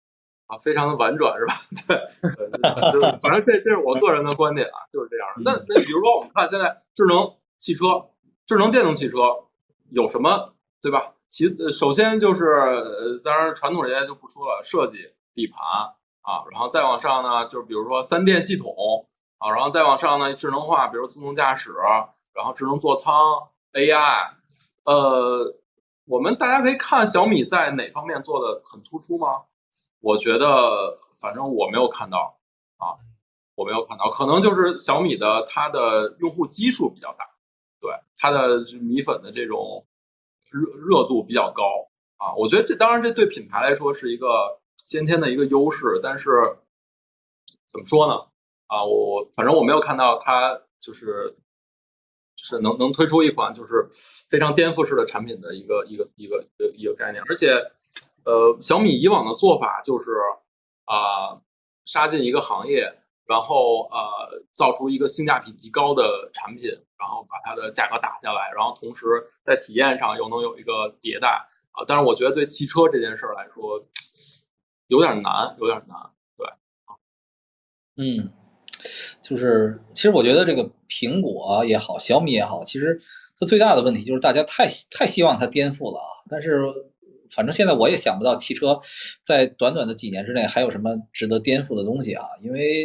[0.47, 1.61] 啊，非常的婉转是吧？
[1.87, 5.43] 对，对就是反正这这是我个人的观点啊，就是这样的。
[5.45, 8.09] 那那比如说我们看现在智能汽车、
[8.47, 9.17] 智能电动汽车
[9.95, 10.45] 有什么，
[10.81, 11.15] 对吧？
[11.29, 14.99] 其首先就是呃，当然传统这些就不说了，设计、
[15.33, 15.59] 底盘
[16.21, 18.75] 啊，然后再往上呢，就是比如说三电系统
[19.39, 21.73] 啊，然后再往上呢，智能化，比如自动驾驶，
[22.35, 23.15] 然后智能座舱、
[23.73, 24.31] AI，
[24.85, 25.55] 呃，
[26.05, 29.43] 我们大家可以看小米在哪方面做的很突出吗？
[30.01, 32.39] 我觉得，反正我没有看到
[32.77, 32.93] 啊，
[33.55, 37.25] 我没有看到，可能就是小米的它的用户基数比较大，
[37.83, 39.85] 对它的米粉的这种
[40.51, 41.63] 热热度比较高
[42.17, 42.33] 啊。
[42.35, 46.31] 我觉得这当然这对品牌来说是一个先天的一个优势，但是
[47.69, 48.15] 怎么说呢？
[48.69, 51.37] 啊，我反正我没有看到它就是
[52.37, 53.87] 就是能能推出一款就是
[54.31, 57.61] 非常颠覆式的产品的一个一个一个一个一个概念，而且。
[58.25, 60.13] 呃，小米以往的做法就是
[60.85, 61.43] 啊，
[61.87, 62.89] 杀进一个行业，
[63.27, 66.71] 然后呃，造出一个性价比极高的产品，
[67.03, 69.07] 然后把它的价格打下来，然后同时
[69.45, 71.29] 在体验上又能有一个迭代
[71.73, 71.83] 啊。
[71.87, 73.85] 但是我觉得对汽车这件事儿来说，
[74.87, 75.99] 有点难，有点难。
[76.37, 76.47] 对，
[77.97, 78.33] 嗯，
[79.21, 83.01] 就是其实我觉得这个苹果也好，小米也好，其实
[83.41, 86.73] 它最大的问题就是大家太太希望它颠覆了啊，但是。
[87.35, 88.79] 反正现在我也想不到汽车
[89.23, 92.27] 在短短的几年之内还有什么值得颠覆的东西啊！
[92.43, 92.85] 因为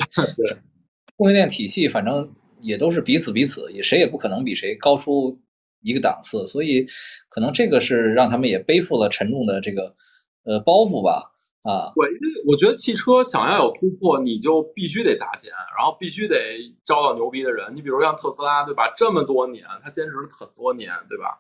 [1.18, 5.40] 供应链体系反正也都是彼此彼此，也谁也不可能比谁高出
[5.82, 6.86] 一个档次，所以
[7.30, 9.96] 可能这个是让他们也背负了沉重的这个
[10.44, 11.34] 呃包袱吧。
[11.64, 16.38] 啊，对，因为我觉得汽车想要有突破，你就必须得砸钱，然后必须得
[16.86, 17.76] 招到牛逼的人。
[17.76, 18.90] 你比如像特斯拉，对吧？
[18.96, 21.38] 这么多年，他坚持了很多年，对吧？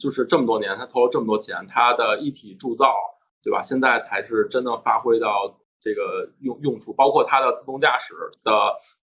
[0.00, 2.92] 就是这么多年，他投了这么多钱，他的一体铸造，
[3.40, 3.62] 对吧？
[3.62, 8.50] 现在才是真的发挥到这个用用处，包括它的自动驾驶的，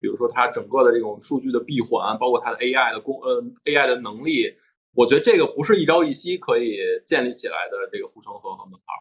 [0.01, 4.55] 比如说它整个的这种数据的闭环，包括它的 AI 的功呃 AI 的能力，
[4.95, 8.95] 我觉得这个不是一朝一夕可以建立起来的这个护城河和门槛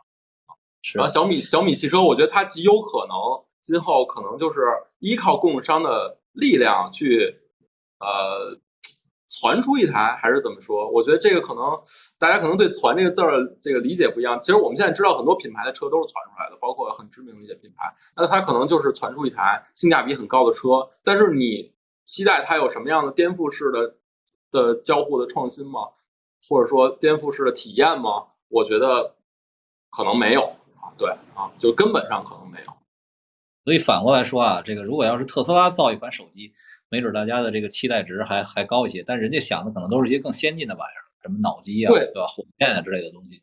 [0.48, 0.54] 啊。
[0.94, 3.16] 然后小米小米汽车，我觉得它极有可能
[3.62, 4.62] 今后可能就是
[5.00, 7.40] 依靠供应商的力量去
[8.00, 8.60] 呃。
[9.40, 10.90] 传出一台还是怎么说？
[10.90, 11.64] 我觉得这个可能
[12.18, 14.38] 大家可能对“传”这个字儿这个理解不一样。
[14.42, 17.86] 其实我们现在知道很多品牌的车都是传出来的，包括很知名的一些品牌。
[18.18, 21.74] 那它可能就是传出一台性价比很高的车，但是你
[22.04, 23.96] 期待它有什么样的颠覆式的
[24.52, 25.88] 的交互的创新吗？
[26.50, 28.26] 或者说颠覆式的体验吗？
[28.50, 29.16] 我觉得
[29.90, 30.42] 可能没有
[30.82, 30.92] 啊。
[30.98, 32.74] 对啊，就根本上可能没有。
[33.64, 36.52] 所以反过来说啊，这个如果要是特斯拉造一款手机。
[36.90, 42.26] 没准大家的这个期待值还还高一些，但人家想的可能都是一些更先进的玩意儿，什么脑机啊，对吧？
[42.28, 43.40] 火箭啊之类的东西，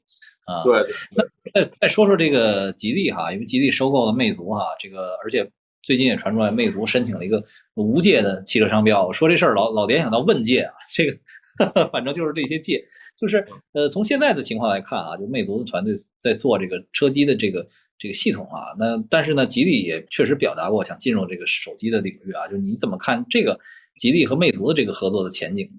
[0.47, 0.83] 啊，对。
[1.15, 5.49] 那再再说说这个吉利哈，因为吉利收购了魅族哈，这个而且
[5.83, 7.43] 最近也传出来，魅族申请了一个
[7.75, 9.11] 无界的汽车商标。
[9.13, 11.17] 说这事儿老老联想到问界啊，这个
[11.93, 12.85] 反正就是这些界，
[13.17, 17.67] 就是呃，从现在的情况来看啊，就魅族的团队在做这个车机的这个。
[17.99, 23.59] 这个系统啊，那但是呢，吉利也确实表达过想进入这个手机的领域啊，就是你怎么看这个
[23.97, 25.71] 吉利和魅族的这个合作的前景？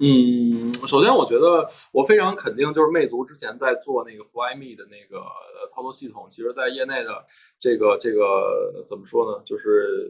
[0.00, 5.20] 嗯，首先我觉得我非常肯定，就是魅族之前在做那个 Flyme 的那个
[5.68, 7.24] 操作系统，其实在业内的
[7.58, 10.08] 这个这个怎么说呢，就是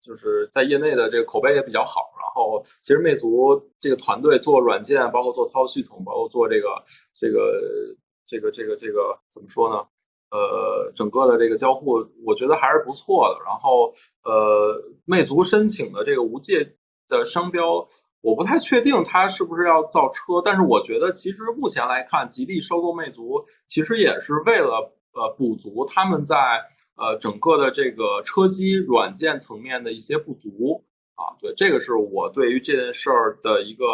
[0.00, 2.00] 就是在业内的这个口碑也比较好。
[2.18, 6.82] 然后其实魅族这个团队做软件，包括做操作系统，包括做这个
[7.14, 7.94] 这个
[8.26, 9.86] 这个这个这个怎么说呢？
[10.36, 13.42] 呃，整个的这个交互，我觉得还是不错的。
[13.42, 13.90] 然后，
[14.22, 16.62] 呃，魅族申请的这个无界
[17.08, 17.86] 的商标，
[18.20, 20.42] 我不太确定它是不是要造车。
[20.44, 26.36] 但是，我觉得其实目前来看，吉利收购魅族，其实也是为了呃补足他们在
[26.96, 31.32] 呃整个的这个车机软件层面的一些不足啊。
[31.40, 33.84] 对，这个是我对于这件事儿的一个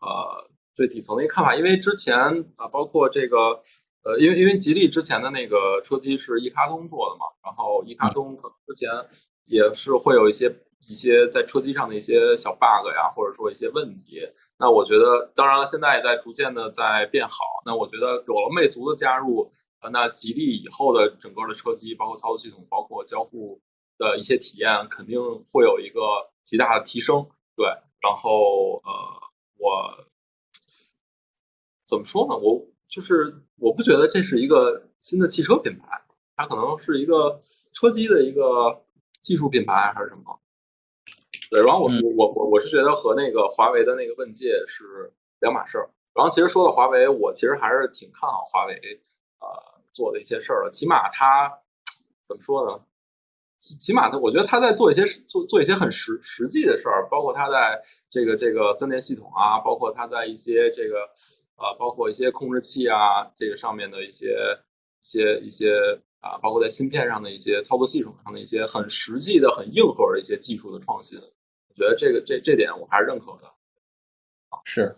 [0.00, 1.56] 呃最底层的一个看法。
[1.56, 2.16] 因为之前
[2.54, 3.60] 啊，包括这个。
[4.04, 8.90] 呃，因为因为吉利之前的那个车机是一卡通做的嘛，然后一卡通可能之前
[9.44, 10.52] 也是会有一些
[10.88, 14.20] 一些在车机上的一些小 bug 呀，或者说一些问题。
[14.58, 17.36] 那我觉得，当然了，现在也在逐渐的在变好。
[17.64, 19.48] 那我觉得有了魅族的加入，
[19.80, 23.60] 呃，那吉利以后的整个的车机，包括操作系统，包括交互
[23.98, 25.20] 的一些体验，肯定
[25.52, 26.00] 会有一个
[26.42, 27.24] 极大的提升。
[27.54, 27.66] 对，
[28.00, 28.90] 然后呃，
[29.58, 29.94] 我
[31.86, 32.36] 怎么说呢？
[32.36, 32.66] 我。
[32.92, 35.98] 就是我不觉得这是一个新的汽车品牌，
[36.36, 37.40] 它可能是一个
[37.72, 38.84] 车机的一个
[39.22, 40.38] 技术品牌还是什么？
[41.50, 45.88] 对，然后我我我我是觉得和那个华为的那个问界是两码事儿。
[46.14, 48.74] 然后其实说到华为，我其实还是挺看好华为
[49.40, 49.48] 呃
[49.90, 51.50] 做的一些事儿的，起码它
[52.22, 52.84] 怎么说呢？
[53.62, 61.08] 起起码他，我觉得他在做一些做做一些很实实际的事儿，包括他在这个这个三电系统啊，包括他在一些这个
[61.56, 64.34] 呃，包括一些控制器啊，这个上面的一些
[65.00, 65.70] 一些一些
[66.18, 73.48] 啊，包括在芯片上的一些操作系统上的一些很实际的、很硬核的一些技术的创新，我觉得这个这这点我还是认可的。
[74.64, 74.92] 是，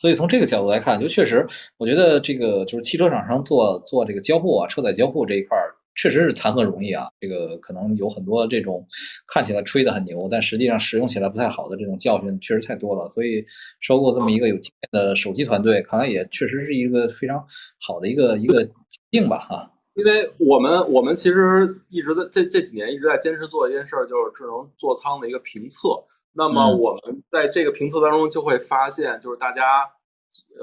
[0.00, 1.44] 所以从这个角度来看，就确实，
[1.78, 5.58] 我觉得这个就是汽车厂商做做这个交互啊，车载交互这一块。
[5.94, 7.06] 确实是谈何容易啊！
[7.20, 8.84] 这个可能有很多这种
[9.26, 13.08] 看起来吹得很牛，但实际上使用起来不太好的这种教训，确实太多了。
[13.10, 13.44] 所以
[13.80, 17.44] 收购这么一个有经验的手机团队，看来也确实是一个非常
[17.78, 18.66] 好的一个一个
[19.10, 19.38] 境吧？
[19.38, 25.90] 哈，因为我们我们其实一直在这这几年一直在坚持做一件事儿，就是智能座舱的一个评测。
[26.32, 29.62] 那么我们在这个评测当中就会发现，就是大家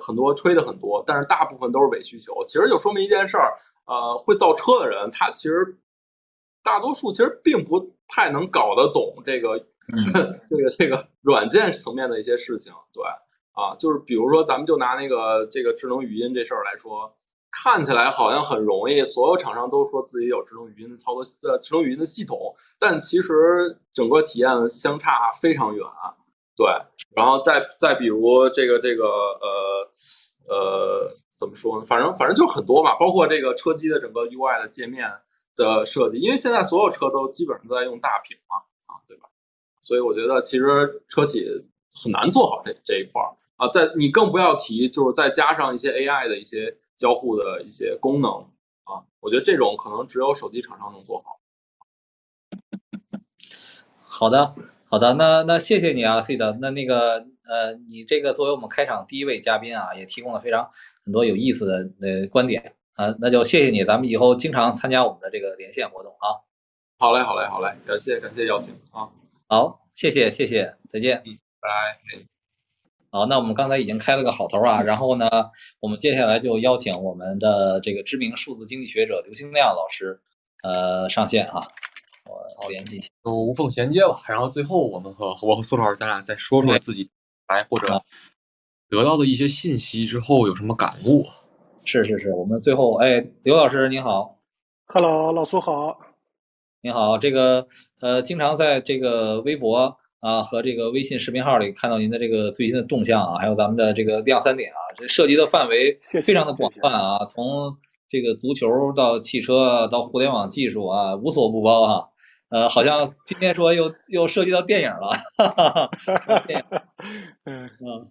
[0.01, 2.33] 很多吹的很多，但是大部分都是伪需求。
[2.47, 3.53] 其实就说明一件事儿。
[3.89, 5.75] 呃，会造车的人，他其实
[6.61, 9.57] 大多数其实并不太能搞得懂这个
[10.47, 12.71] 这个这个软件层面的一些事情。
[12.93, 13.03] 对，
[13.53, 17.11] 啊，就是比如说，咱们就拿那个这个智能语音这事儿来说，
[17.49, 22.37] 看起来好像很容易，所有厂商都说自己有智能语音的操作呃智能语音的系统，
[22.77, 25.83] 但其实整个体验相差非常远。
[26.55, 26.67] 对，
[27.15, 29.89] 然后再再比如这个这个呃
[30.47, 31.11] 呃。
[31.39, 31.85] 怎么说呢？
[31.85, 35.09] 反正反正就是很多嘛，包括这个车机的整个 UI 的界面
[35.55, 38.57] 的设计，因为现在所有车都基本上都在用大屏嘛，
[38.93, 39.29] 啊，对吧？
[39.79, 41.47] 所以我觉得其实车企
[42.03, 43.69] 很难做好这这一块儿啊。
[43.69, 48.31] 在你更不要提，就是再加上一些 AI 的一些交互的一些功能
[48.83, 51.39] 啊，我觉得这种可能只有手机厂商能做好。
[54.01, 54.53] 好的，
[54.89, 56.57] 好的，那那谢谢你啊，C 的。
[56.59, 60.69] 那那个呃，你这个作为我们开场第一位嘉宾啊，也提供了非常。
[61.09, 66.37] 很多有意思的呃观点啊，那就谢谢你，咱们以后经常参加我们的这个连线活动啊。
[66.99, 69.09] 好嘞，好嘞，好嘞，感谢感谢邀请啊。
[69.47, 71.19] 好，谢谢谢谢，再见。
[71.25, 71.67] 嗯，拜。
[71.67, 72.25] 拜
[73.09, 75.27] 好，那我们刚才已经开了个好头啊，然后呢，
[75.79, 80.21] 我们接下来就邀请我们的这个知名数字经济学者刘兴亮老师
[80.61, 81.59] 呃上线啊。
[82.61, 84.21] 我联系一下，都无缝衔接吧。
[84.27, 87.09] 然后最后我们和我和苏老师咱俩再说说自己
[87.47, 87.99] 来或者。
[88.89, 91.23] 得到的一些信息之后有什么感悟？
[91.85, 94.39] 是是是，我们最后哎，刘老师您好
[94.87, 95.95] ，Hello，老苏好，
[96.81, 97.67] 您好，这个
[98.01, 107.77] 呃，经常在这个微博啊和这个微信视频号里看到您的这个最新的动向啊，还有咱们的这个亮三点啊，这涉及的范围非常的广泛啊，从
[108.09, 112.03] 这个足球到汽车到互联网技术啊，无所不包啊。
[112.49, 116.65] 呃，好像今天说又又涉及到电影了，哈哈哈电影，
[117.45, 118.09] 嗯嗯。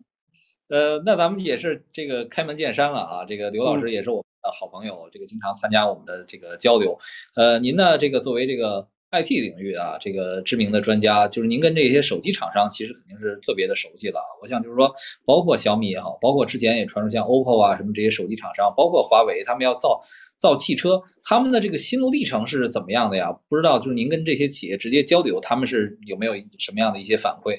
[0.68, 3.24] 呃，那咱们也是这个开门见山了啊。
[3.24, 6.98] 这个刘老师也是我们的好朋友，这个经常参加我们的这个交流。
[7.34, 14.20] 呃，您呢，这个作为这个 IT 领域啊，这个知名的专家，就是您跟这些手机厂商其实肯定是特别的熟悉了。
[14.42, 19.98] 我想就是说，包括小米也好，包括之前也传出像 OPPO 啊什么这些手机厂商，包括华为，他们要造
[20.36, 23.32] 造汽车，他们的这个心路历程是怎么样的呀？
[23.48, 27.58] 不知道，就是您跟这些企业直接交流，他们是有没有什么样的一些反馈？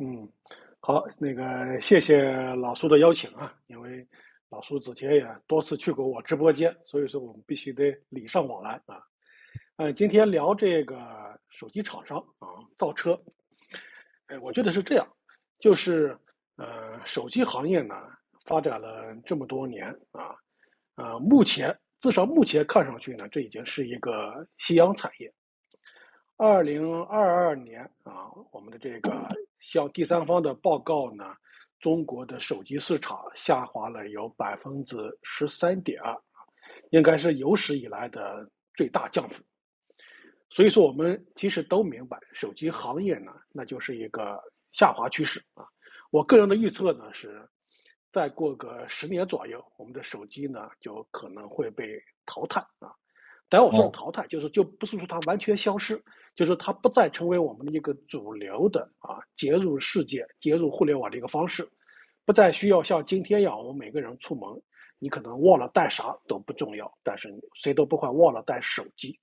[0.00, 0.28] 嗯。
[0.86, 4.06] 好，那个谢谢老苏的邀请啊，因为
[4.50, 9.00] 老苏之前也多次去过我直播间，所以说我们必须得礼尚往来啊。
[9.76, 13.18] 呃，今天聊这个手机厂商啊造车，
[14.26, 15.08] 哎，我觉得是这样，
[15.58, 16.14] 就是
[16.56, 17.94] 呃手机行业呢
[18.44, 20.36] 发展了这么多年啊，
[20.96, 25.32] 呃目前至少目前看上去呢，这已经是一个夕阳产业。
[26.36, 29.28] 二零二二年啊，我们的这个
[29.60, 31.32] 向第三方的报告呢，
[31.78, 36.20] 中国的手机市场下滑了有百分之十三点二，
[36.90, 39.44] 应该是有史以来的最大降幅。
[40.50, 44.36] 所以说，我们其实都明白，手机行业呢，那就是一个
[44.72, 45.64] 下滑趋势啊。
[46.10, 47.48] 我个人的预测呢是，
[48.10, 52.92] 再过个十年左右，我们的手机呢就可能会被淘汰啊。
[53.48, 56.02] 但我说的淘汰，就是就不是说它完全消失。
[56.34, 61.68] 就是它不再成为我们的一个主流的啊接入世界、接入互联网的一个方式，
[62.24, 64.62] 不再需要像今天一样，我们每个人出门，
[64.98, 69.16] 你可能忘了带啥都不重要，但是谁都不会忘了带手机。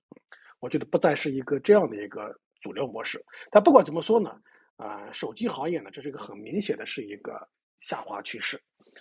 [0.58, 3.22] 我觉得不再是一个这样的一个主流模式。
[3.50, 4.40] 但不管怎么说呢，
[4.76, 7.46] 啊，手机行业呢，这是一个很明显的是一个
[7.80, 8.58] 下滑趋势，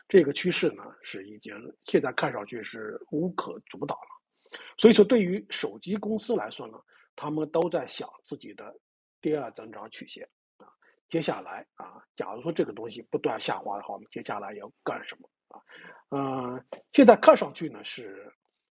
[0.09, 1.53] 这个趋势呢是已经
[1.85, 4.59] 现在看上去是无可阻挡了。
[4.77, 6.77] 所以说，对于手机公司来说呢。
[7.21, 8.75] 他们都在想自己的
[9.21, 10.65] 第二增长曲线啊，
[11.07, 15.61] 接下来啊，假如说这个东西不断下滑的话，我们接下来要干什么啊？
[16.09, 18.27] 嗯，现在看上去呢是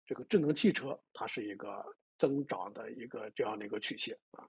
[0.06, 1.84] 这个智能汽车，它是一个
[2.18, 4.48] 增长的一个这样的一个曲线啊。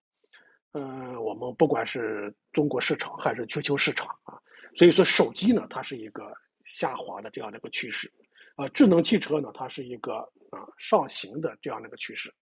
[0.72, 4.40] 嗯，我们不管是中国市场还是全球市场啊，
[4.78, 6.34] 所以说手机呢，它是一个
[6.64, 8.10] 下滑的这样的一个趋势，
[8.56, 10.20] 啊，智能汽车呢，它是一个
[10.52, 12.34] 啊上行的这样的一个趋势，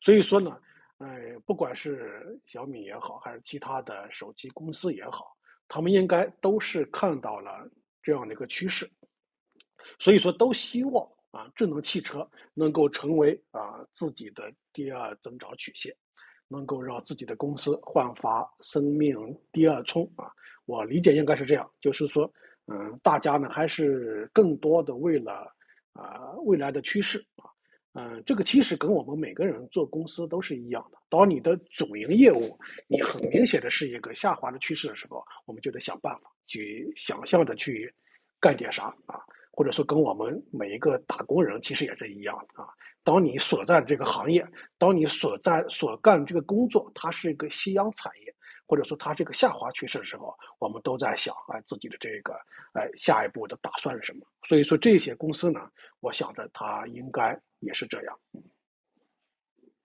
[0.00, 0.60] 所以说呢，
[0.98, 7.68] 呃，不管是小米也好，还是其他的手机公司也好，他们应该都是看到了
[8.02, 8.90] 这样的一个趋势，
[9.98, 15.94] 所以说都希望啊智能汽车能够成为啊自己的第二增长曲线。
[16.50, 19.14] 能够让自己的公司焕发生命
[19.52, 20.32] 第二春啊！
[20.64, 22.24] 我理解应该是这样，就是说，
[22.72, 25.54] 嗯，大家呢还是更多的为了
[25.92, 27.52] 啊未来的趋势啊，
[27.94, 30.98] 嗯，这个其实跟我们每个人做公司都是一样的。
[31.08, 37.92] 当你的主营业务你很明显的是一个下滑的趋势的时候，我们就得想办法去想象的去
[38.38, 39.18] 干点啥啊，
[39.50, 42.68] 或者说跟我们每一个打工人其实也是一样的啊。
[43.02, 44.46] 当你所在的这个行业，
[44.76, 48.34] 当你所在所干这个工作，它是一个夕阳产业，
[48.68, 52.34] 或者说它这个下滑趋势的时候，我们都在想，哎，自己的这个，
[52.74, 54.20] 哎，下一步的打算是什么？
[54.42, 55.58] 所以说这些公司呢，
[56.00, 58.18] 我想着它应该也是这样。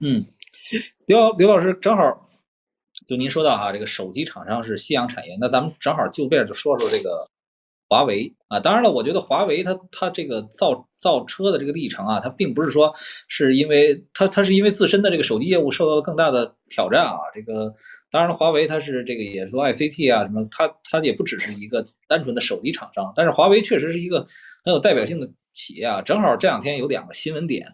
[0.01, 0.21] 嗯，
[1.05, 2.29] 刘刘老师正好，
[3.07, 7.27] 就您说到啊，这个手机厂商是夕阳产业，那咱们正好就便就说说这个。
[7.89, 12.91] 华为啊，当然了，我觉得华为它它这个造造车的这个历程啊，它并不是说
[13.27, 17.17] 是因为它它是因为自身的这个手机业务受到了更大的挑战啊。
[17.33, 17.73] 这个
[18.09, 24.25] 当然了，华为它是这个也是做 ICT 啊什么，它它也不只是一个单纯的手机厂商，但是华为确实是一个
[24.63, 26.01] 很有代表性的企业啊。
[26.01, 27.65] 正好这两天有两个新闻点，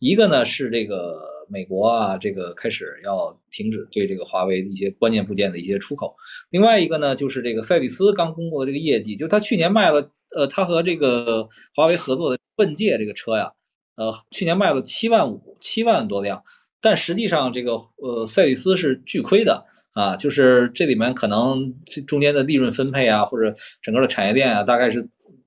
[0.00, 1.38] 一个呢是这个。
[1.50, 6.14] 美国啊，这个开始要停止对这个华为一些关键部件的一些出口。
[6.50, 13.50] 另外一个呢，就是这个赛力斯刚公布的这个业绩，就他去年卖了，呃，他和这个华为合作的问界这个车呀，
[13.96, 16.38] 呃，去年卖了七万五七万多辆，
[16.82, 25.00] 但实际上这个呃赛力斯是巨亏的啊，就是这里面可能这中间的利润分配啊，或者整个的产业链啊，大概是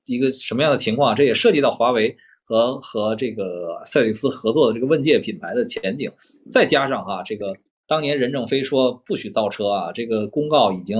[0.05, 1.15] 一个什么样的情况？
[1.15, 2.17] 这也涉及到华为。
[2.43, 6.11] 和和这个赛力斯合作的这个问界品牌的前景，
[6.51, 7.55] 再加上哈，这个
[7.87, 10.99] 当年任正非说不许造车啊，这个公告已经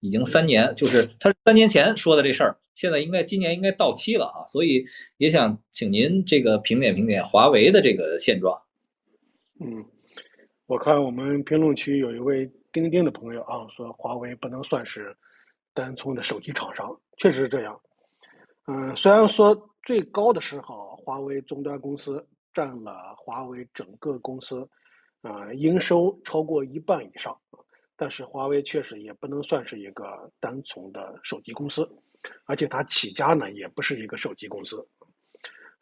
[0.00, 4.82] 已经三年，就是他三年前说的这事儿，现在应该今年应该到期了啊，所以
[5.18, 8.58] 也想请您这个评点评点华为的这个现状。
[9.60, 9.84] 嗯，
[10.64, 15.14] 我看我们评论区有一位钉钉的朋友啊，说华为不能算是
[15.74, 17.78] 单纯的手机厂商，确实是这样。
[18.68, 19.64] 嗯，虽然说。
[19.84, 24.68] 最高的时候，华为终端公司占了华为整个公司，
[25.22, 27.34] 呃，营收超过一半以上。
[27.96, 31.88] 但是华为确实也不能算是一个单纯的手机公司，
[32.44, 34.86] 而且它起家呢也不是一个手机公司。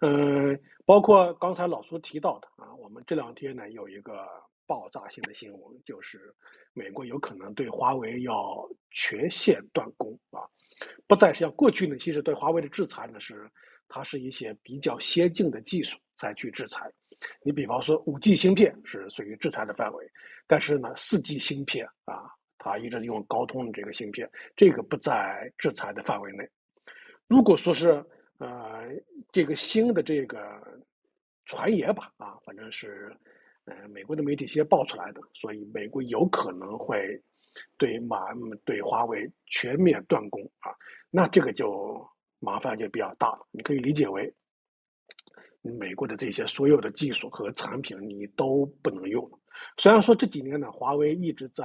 [0.03, 4.25] 嗯，包括刚才老苏提到的啊，我们这两天呢有一个
[4.68, 6.33] 爆炸性的新闻，就是
[6.75, 8.33] 美国有可能对华为要
[8.92, 10.46] 全线断供啊，
[11.07, 13.51] 不再像过去呢，其实对华为的制裁呢是。
[13.89, 16.91] 它是一些比较先进的技术再去制裁，
[17.45, 20.11] 你比方说五 G 芯片是属于制裁的范围，
[20.45, 22.27] 但是呢四 G 芯片啊，
[22.59, 26.45] 它一直用高通的这个芯片，这个不在制裁的范围内。
[27.29, 28.05] 如果说是
[28.39, 28.89] 呃
[29.31, 30.61] 这个新的这个
[31.45, 33.17] 传言吧啊，反正是
[33.67, 37.23] 呃美国的媒体先爆出来的，所以美国有可能会
[37.79, 38.19] 对马
[38.64, 40.75] 对华为全面断供啊，
[41.11, 42.07] 那这个就。
[42.38, 44.33] 麻烦就比较大了，你可以理解为，
[45.62, 49.29] 美国的这些所有的技术和产品你都不能用。
[49.79, 51.64] 虽然说这几年呢，华为一直在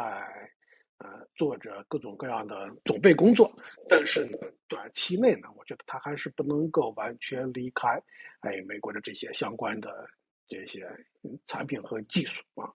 [0.97, 3.53] 呃做着各种各样的准备工作，
[3.89, 4.37] 但是呢，
[4.69, 8.01] 短期内呢，我觉得它还是不能够完全离开
[8.39, 10.09] 哎美国的这些相关的
[10.47, 10.89] 这些
[11.45, 12.71] 产品和技术啊。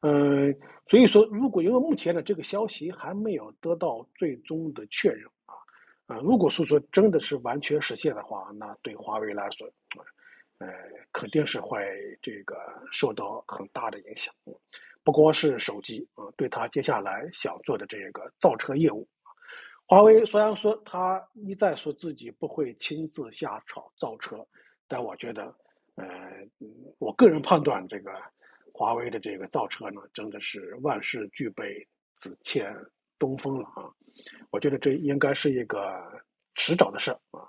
[0.00, 5.28] 嗯，所以说，如果因为目前的这个消息还没有得到最终的确认。
[6.06, 9.70] 啊，如果是说真的是完全实现的话，那对华为来说，
[10.58, 10.66] 呃，
[11.12, 11.78] 肯定是会
[12.20, 12.56] 这个
[12.90, 14.34] 受到很大的影响。
[15.04, 19.06] 不光是手机啊，对他接下来想做的这个造车业务，
[19.86, 24.46] 华为虽然说他一再说自己不会亲自下场造车，
[24.88, 25.54] 但我觉得，
[25.94, 26.06] 呃，
[26.98, 28.10] 我个人判断，这个
[28.80, 32.74] 华为的这个造车呢，真的是万事俱备，只欠
[33.18, 33.92] 东风了啊。
[34.50, 36.02] 我觉得这应该是一个
[36.54, 37.44] 迟早的事啊，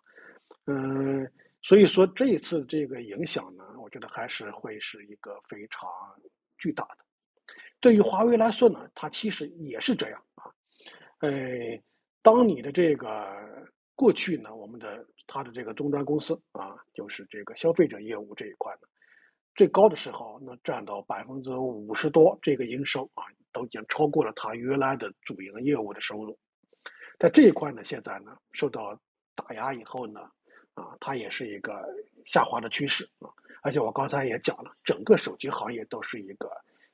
[0.65, 1.25] 嗯，
[1.61, 5.89] 所以说这一次这个影响呢，我觉得还是会是一个非常
[6.57, 6.97] 巨大的。
[7.79, 10.51] 对于华为来说呢，它其实也是这样啊，
[11.19, 11.32] 呃，
[12.21, 18.88] 当你的这个过去呢，我们的它的这个终端公司啊，就是这个消费者业务这一块呢，
[19.56, 26.38] 最高的时候能占到百分之五十多，这个营收啊都已经超过了它原来的主营业务的收入。
[27.20, 28.99] 在这一块呢，现在呢受到
[29.36, 30.22] 打压以后呢，
[30.74, 31.88] 啊，它也是一个
[32.26, 33.30] 下滑的趋势啊。
[33.62, 36.49] 而且我刚才也讲了，整个手机行业都是一个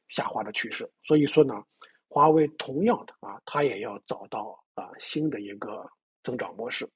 [0.10, 0.92] 下滑的趋势。
[1.04, 1.64] 所以说呢，
[2.10, 5.90] 华为同样的啊，它也要找到啊新的一个
[6.24, 6.90] 增长模式。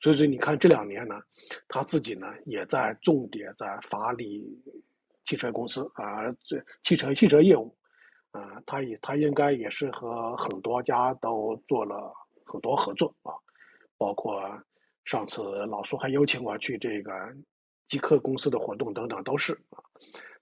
[0.00, 1.20] 所以说，你看这两年呢，
[1.68, 4.44] 他自己呢也在重点在发力
[5.26, 7.76] 汽车公司啊，这汽车汽车业务
[8.30, 12.10] 啊，他也他应该也是和很多家都做了。
[12.48, 13.34] 很多合作啊，
[13.98, 14.40] 包括
[15.04, 17.12] 上次老苏还邀请我去这个
[17.88, 19.82] 极客公司的活动等等，都是啊，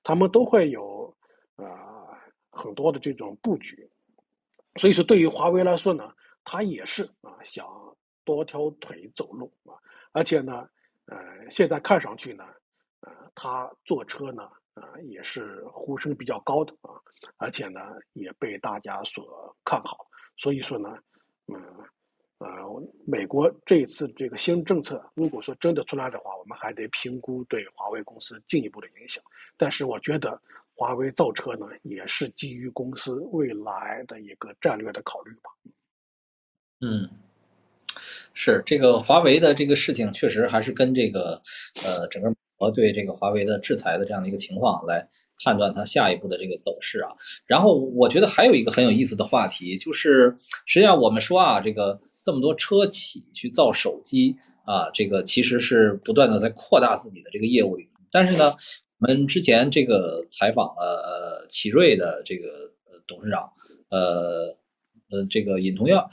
[0.02, 1.16] 他们都会有
[1.56, 1.64] 啊
[2.50, 3.90] 很多的这种布局，
[4.78, 6.12] 所以说对于华为来说呢，
[6.44, 7.66] 他也是啊想
[8.22, 9.72] 多条腿走路啊，
[10.12, 10.68] 而且呢，
[11.06, 11.16] 呃
[11.50, 12.44] 现在看上去呢，
[13.00, 16.90] 呃他坐车呢啊也是呼声比较高的啊，
[17.36, 17.80] 而且呢
[18.12, 20.06] 也被大家所看好，
[20.36, 20.88] 所以说呢，
[21.46, 21.60] 嗯。
[22.38, 22.48] 呃，
[23.06, 29.22] 美国这一次这个新政策，如果说真的出来的话，我们还得评估对华为公司进一步的影响。
[29.56, 30.38] 但是我觉得，
[30.74, 35.50] 华为造车呢，也是基于公司未来的一个战略的考虑吧。
[36.80, 37.08] 嗯，
[38.34, 41.40] 是这个华为的这个事情，确实还是跟这个
[41.82, 42.34] 呃整个
[42.64, 45.06] 和对这个华为的制裁的这样的一个情况来
[45.44, 47.10] 判断它下一步的这个走势啊。
[47.46, 50.34] 然后我觉得还有一个很有意思的话题，就是
[50.66, 52.00] 实际上我们说啊，这个。
[52.26, 54.34] 这么多车企去造手机
[54.64, 57.90] 啊，这个其实是不断的在扩大自己的这个业务领域。
[58.10, 58.54] 但是呢，
[58.98, 62.72] 我们之前这个采访了呃奇瑞的这个
[63.06, 63.52] 董事长，
[63.90, 64.56] 呃
[65.10, 66.10] 呃这个尹同耀，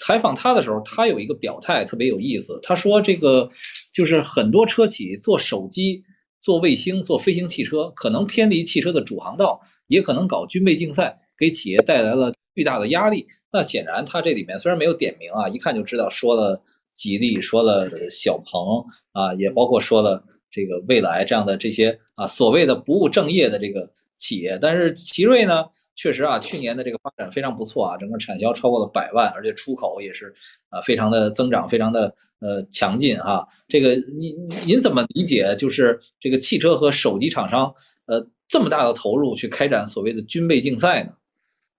[0.00, 2.58] 采访他的时候，他有一个表态特别有意思。
[2.62, 3.48] 他说这个
[3.92, 6.02] 就是很多车企做手机、
[6.40, 13.26] 做卫星、做飞行汽车，可能偏离汽车的主航道，也可能搞军备竞赛，给企业带来了巨大的压力。
[13.52, 16.62] 那显然，他这里面虽然没有点名啊，一看就知道说了
[16.94, 18.82] 吉利，说了小鹏
[19.12, 24.58] 啊，也包括说了这个蔚来这样的这些啊所谓的不务正业的这个企业。
[24.62, 25.64] 但是奇瑞呢，
[26.00, 30.34] 确实啊，去年的这个发展非常不错啊，整个产销超过了百万，而且出口也是
[30.70, 33.46] 啊非常的增长，非常的呃强劲哈。
[33.68, 34.34] 这个您
[34.64, 35.54] 您怎么理解？
[35.58, 37.70] 就是这个汽车和手机厂商
[38.06, 41.12] 呃这么大的投入去开展所谓的军备竞赛呢？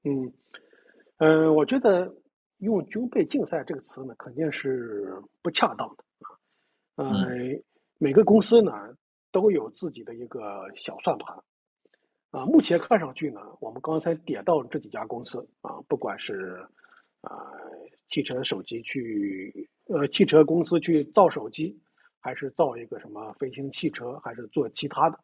[0.04, 0.32] 嗯。
[1.18, 2.12] 呃，我觉得
[2.60, 5.12] 用“军备竞赛”这个词呢，肯定是
[5.42, 6.04] 不恰当的
[6.96, 7.26] 啊。
[7.26, 7.64] 嗯，
[8.00, 8.72] 每个公司呢
[9.32, 10.40] 都有自己的一个
[10.76, 11.36] 小算盘
[12.32, 12.46] 啊。
[12.46, 16.66] 目前看上去呢，我们刚才点到这几家公司啊，不管是
[17.22, 17.52] 啊
[18.08, 21.80] 汽车手机去呃汽车公司去造手机，
[22.20, 25.20] 还是造一个什么飞行汽车，还是做其他的，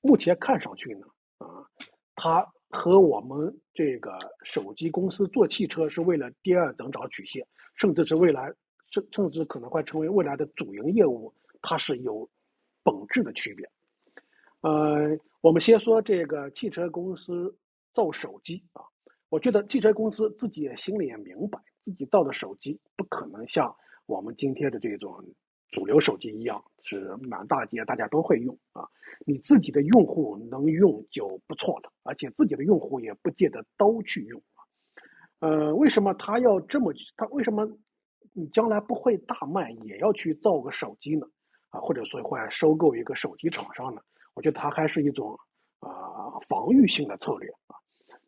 [0.00, 1.06] 目前看上去呢
[1.38, 1.68] 啊，
[2.14, 2.48] 它。
[2.72, 8.54] 和我们这个手机公司做汽车是为了第二增长曲线，甚至是未来，
[8.92, 12.30] 甚甚至可能会成为未来的主营业务，它是有
[12.84, 13.68] 本质的区别。
[14.60, 17.56] 呃，我们先说这个汽车公司
[17.92, 18.84] 造手机啊，
[19.28, 23.74] 我觉得汽车公司自己也心里也明白，自己造的手机不可能像
[24.06, 25.24] 我们今天的这种。
[25.72, 28.82] 主流手机一样是满大街，大家都会用啊。
[29.24, 34.66] 你自己的用户能用就不错了，而且自己的用户也不见得都去用啊。
[35.38, 36.92] 呃，为什么他要这么？
[37.16, 37.70] 他为什么
[38.32, 41.28] 你将来不会大卖也要去造个手机呢？
[41.68, 44.02] 啊，或者说会收购一个手机厂商呢？
[44.34, 45.38] 我觉得它还是一种
[45.80, 47.76] 啊防御性的策略啊。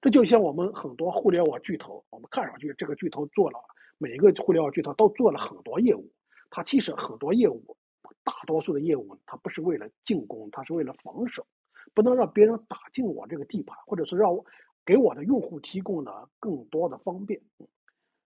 [0.00, 3.58] 这就像我们很多互联网巨头，我们看上去这个巨头做了
[3.98, 6.10] 每一个互联网巨头都做了很多业务。
[6.50, 7.76] 它其实很多业务，
[8.24, 11.46] 大多数的业务，它不是为了进攻，它是为了防守，
[11.94, 14.44] 不能让别人打进我这个地盘，或者是让我
[14.84, 17.40] 给我的用户提供了更多的方便。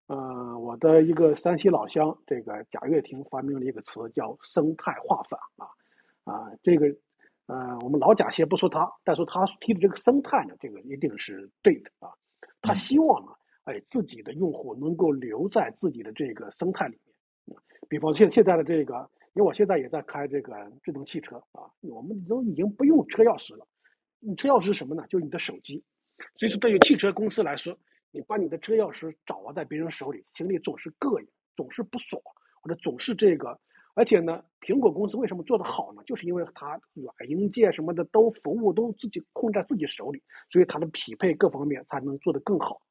[0.09, 5.69] 嗯，我的一个山西老乡，这个贾跃亭发明了一个词叫生态化反啊
[6.25, 6.87] 啊，这个
[7.47, 12.11] 呃，我们老贾先不说他，但说他提的这个生态呢，这个一定是对的啊。
[12.61, 13.33] 他希望呢，
[13.65, 17.57] 哎，自己的用户能够留在自己的这个生态里面。
[17.89, 23.65] 比方现现在的这个，因为我现在也在开这个智能汽车啊，我们都已经不用车钥匙了。
[24.19, 25.05] 你车钥匙是什么呢？
[25.09, 25.85] 就是你的手机。
[26.35, 27.79] 所以说，对于汽车公司来说，
[28.11, 32.21] 你把你的车钥匙掌握在别人手里，心里总是膈应，总是不爽，
[32.61, 33.61] 或者总是这个。
[33.97, 36.03] 而且呢，苹果公司为什么做得好呢？
[36.05, 42.83] 就是因为它软硬件什么的都服务都自己控在自己手里，所以它的匹配各方面才能做得更好。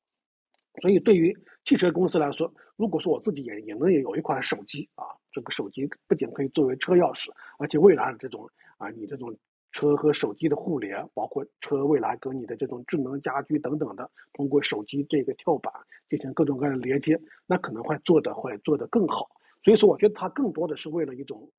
[0.82, 7.30] 所以，对于汽车公司来说，如果说我自己也也能有一款手机啊，这个手机不仅可以作为车钥匙，
[7.60, 8.50] 而且未来的这种
[8.80, 9.38] 啊，你这种
[9.72, 15.72] 车和手机的互联，包括车未来跟你的这种智能家居等等的，通过手机这个跳板
[16.10, 19.30] 进行各种各样的连接，那可能会做的会做得更好。
[19.64, 21.50] 所以说，我觉得它更多的是为了一种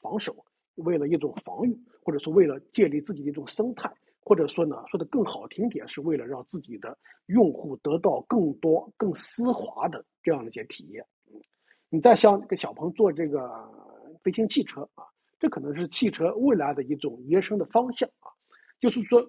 [0.00, 0.36] 防守，
[0.76, 3.90] 为了一种防御，或者说为了建立自己的一种生态，
[4.20, 11.04] 或者说呢，说的更好听点，是为了让自己的用户得到更多、更丝滑的这样的一些体验。
[11.88, 13.48] 你再像这个小鹏做这个
[14.22, 15.04] 飞行汽车啊，
[15.38, 18.28] 这可能是汽车未来的一种延伸的方向啊。
[18.80, 19.24] 就是说，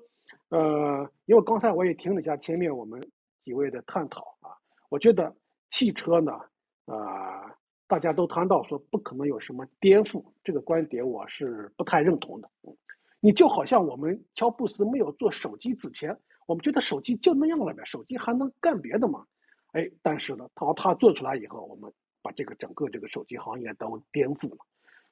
[0.49, 2.99] 呃，因为刚才我也听了一下前面我们
[3.45, 4.51] 几位的探讨啊，
[4.89, 5.33] 我觉得
[5.69, 6.33] 汽车呢，
[6.85, 7.55] 啊，
[7.87, 12.49] 大家都谈到说不可能有什么颠覆，这个观点我是不太认同的。
[13.19, 19.25] 你就好像我们乔布斯没有做手机之前，我们觉得手机就那样了呗，手机还能干别的吗？
[19.71, 21.91] 哎，但是呢，他他做出来以后，我们。
[22.19, 24.57] 把这个整个这个手机行业都颠覆了。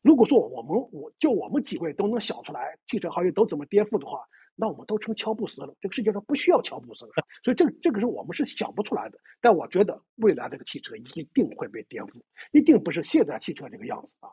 [0.01, 4.19] 如果说我们我就我们几位都能想出来汽车行业都怎么颠覆的话，
[4.55, 5.75] 那我们都成乔布斯了。
[5.81, 7.11] 这个世界上不需要乔布斯了，
[7.43, 9.19] 所以这个这个是我们是想不出来的。
[9.41, 14.29] 但我觉得未来这个汽车一定会被颠覆，一定不是现在汽车这个样子啊，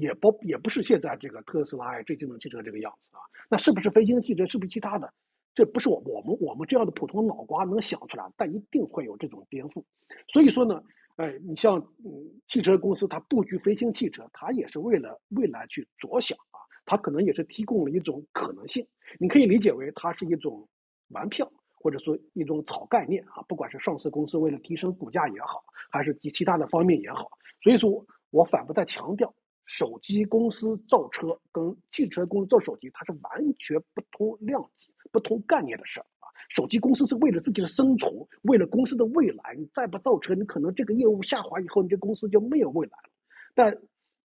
[0.00, 3.20] 也不也不是现在这个特斯拉呀、这智能汽车这个样子啊。
[3.50, 4.46] 那是不是飞行汽车？
[4.46, 5.12] 是不是其他的？
[5.54, 9.84] 这不是我我们我们这样的普通脑瓜能想出来，但一定会有这种颠覆。
[10.32, 10.82] 所以说呢。
[11.18, 16.57] 哎，你像嗯，汽车公司它布局飞行汽车，它也是为了未来去着想啊，
[16.88, 18.86] 它可能也是提供了一种可能性。
[19.20, 20.66] 你可以理解为它是一种
[21.10, 23.42] 玩票，或者说一种炒概念啊。
[23.46, 27.30] 不管是上市公司为了提升股价也好，还是其其他的方面也好。
[27.62, 29.34] 所以说我反复在强调，
[29.66, 36.06] 手机公司造车跟汽车公司造手机，它是完全不同量级、不同概念的事儿。
[36.48, 38.10] 手机公司是为了自己的生存，
[38.42, 39.54] 为了公司的未来。
[39.58, 43.10] 你再不造车，你可能这个业务下滑以后，你这公司就没有未来了。
[43.54, 43.76] 但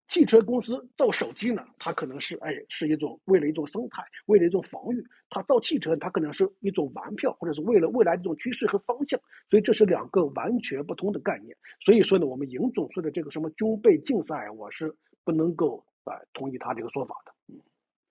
[0.08, 5.04] 汽车公司造手机呢，它可能是哎，是一种为了一种生态，为了一种防御。
[5.30, 9.20] 它造汽车，它可能是一种玩票，或者是为了未来这种趋势和方向。
[9.50, 11.56] 所以这是两个完全不同的概念。
[11.84, 17.32] 所以说呢，我们尹总说的这个什么军备竞赛，我是不能够啊同意他这个说法的。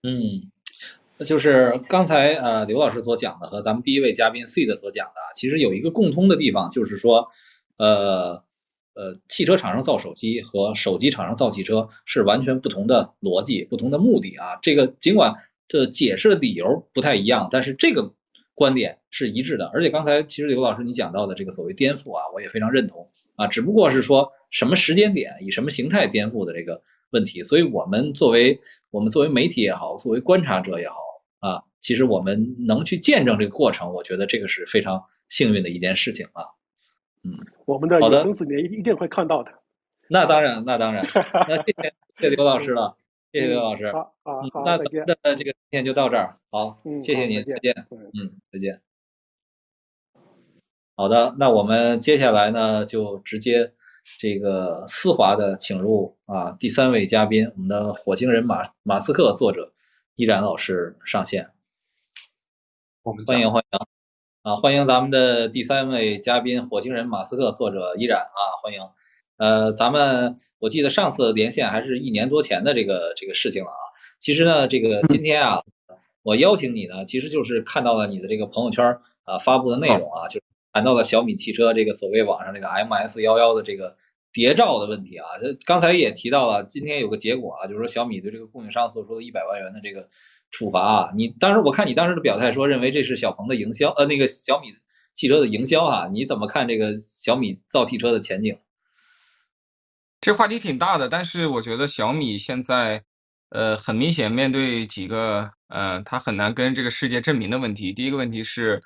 [0.03, 0.51] 嗯。
[1.25, 7.29] 就是刚才呃刘老师所讲的和咱们第一位嘉宾 C 的所讲的，其实有一个共通的地方，就是说，
[7.77, 8.43] 呃
[8.95, 14.59] 呃，汽车厂商造手机和手机厂商造汽车是完全不同的逻辑、不同的目的啊。
[14.61, 15.35] 这个尽管
[15.67, 18.13] 这解释的理由不太一样，但是这个
[18.55, 19.67] 观点是一致的。
[19.73, 26.81] 而且刚才其实刘老师你讲到的这个所谓颠覆啊，我也非常认同啊，只不过是说什么时间点以什么形态颠覆的这个
[27.11, 27.43] 问题。
[27.43, 28.59] 所以我们作为
[28.91, 30.97] 我们作为媒体也好，作为观察者也好。
[31.41, 36.45] 啊，其实我们能去见证这个过程，我觉得这个是非常幸运的一件事情啊。
[37.25, 39.53] 嗯，我们的有生之年一一定会看到的。
[40.09, 41.07] 那当然，那当然。
[41.49, 42.97] 那谢谢谢谢刘老师了，
[43.33, 43.93] 谢谢刘老师。
[43.93, 46.37] 好，好，那咱们的这个今天就到这儿。
[46.51, 47.75] 好，谢谢您，再见。
[47.91, 48.81] 嗯，再见。
[50.97, 53.73] 好的，那我们接下来呢，就直接
[54.19, 59.73] 这个丝滑的请入啊第三位嘉宾，我们的火星人马马斯克作者。
[60.17, 61.51] 依然老师上线，
[63.03, 63.79] 我们欢迎欢迎
[64.43, 64.57] 啊！
[64.57, 68.41] 欢迎咱们的第三位嘉宾，火星人马斯克作者依然啊！
[68.61, 68.81] 欢迎，
[69.37, 73.79] 呃，咱们我记得上次连线还是一年多前的这个这个事情了啊。
[74.19, 75.63] 其实呢，这个今天啊，
[76.25, 78.85] 我邀请你呢，其实就是看到了你的这个朋友圈
[79.23, 80.41] 啊发布的内容啊，就
[80.73, 83.97] 谈到了小米汽车这个所谓网上这个 MS 幺幺的这个。
[84.35, 85.27] 谍照的问题啊，
[85.67, 90.09] 刚才也提到了，今天有个结果啊，就是说小米对这个供应商做出了一百万元的这个
[90.53, 91.11] 处罚啊。
[91.17, 94.69] 你当时我看你当时的表态说，认为这是小鹏的营销，呃，那个小米
[95.13, 98.57] 汽车的营销啊，你怎么看这个小米造汽车的前景？
[100.21, 103.03] 这话题挺大的，但是我觉得小米现在，
[103.49, 107.93] 呃，很明显面对几个，呃，它很难跟这个世界证明的问题。
[107.93, 108.81] 第一个问题是。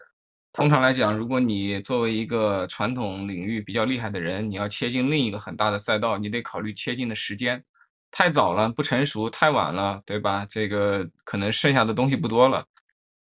[0.53, 7.63] 通常来讲，如果你作为一个传统领域比较厉害的人，你要切进另一个很大的赛道，你得考虑切进的时间。
[8.11, 10.47] 太早了不成熟，太晚了，对吧？
[10.49, 12.65] 这个可能剩下的东西不多了。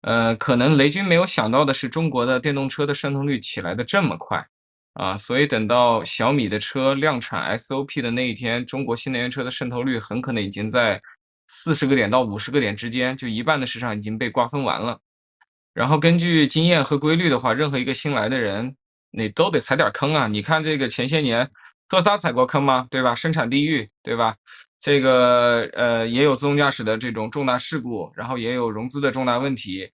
[0.02, 4.46] 呃，可能雷军没有想到的是，中国的电动车的渗透率起来的这么快
[4.94, 5.16] 啊！
[5.18, 11.00] 所以等到小米的车量产 SOP 的那一天，中国新能源车的渗透率很可能已经在
[11.48, 14.98] 四十个点到五十个点之间，就一半的市场已经被瓜分完了。
[15.74, 18.74] 然后根据经验和规律的话，任何一个新来的人，
[19.10, 20.26] 你都得踩点坑啊！
[20.26, 21.50] 你看这个前些年，
[21.90, 22.86] 特斯拉踩过坑吗？
[22.88, 23.14] 对吧？
[23.14, 24.36] 生产地域，对吧？
[24.78, 29.90] 这个呃也有自动驾驶的这种重大事故，然后也有融资的重大问题，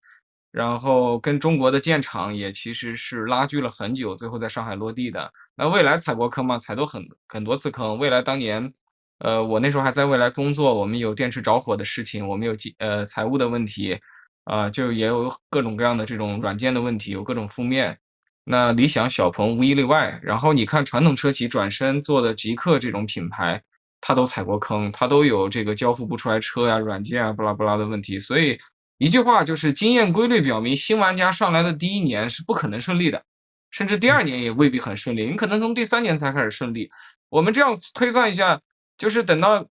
[0.50, 5.32] 然后跟中国的建厂也其实是拉锯了很久，最后在上海落地的。
[5.54, 6.58] 那未来踩过坑吗？
[6.58, 7.96] 踩多很很多次坑。
[7.98, 8.72] 未来当年。
[9.20, 13.96] 呃，我那时候还在未来工作，我们有电池着火的事情，我们有呃财务的问题，
[14.42, 17.96] 啊、就也有各种各样的这种软件的问题，有各种负面。
[18.44, 20.20] 那理想、小鹏无一例外。
[20.22, 23.62] 然后你看传统车企转身做的极客这种品牌，
[24.00, 28.20] 它都踩过坑，它都有这个交付不出来车呀、软件啊、巴拉巴拉的问题。
[28.20, 28.58] 所以
[28.98, 33.22] 一句话就是，经验规律表明，新玩家上来的第一年是不可能顺利的，
[33.70, 36.90] 甚至第二年也未必很顺利，你可能从第三年才开始顺利。
[37.30, 38.60] 我们这样推算一下，
[38.96, 39.66] 就是等到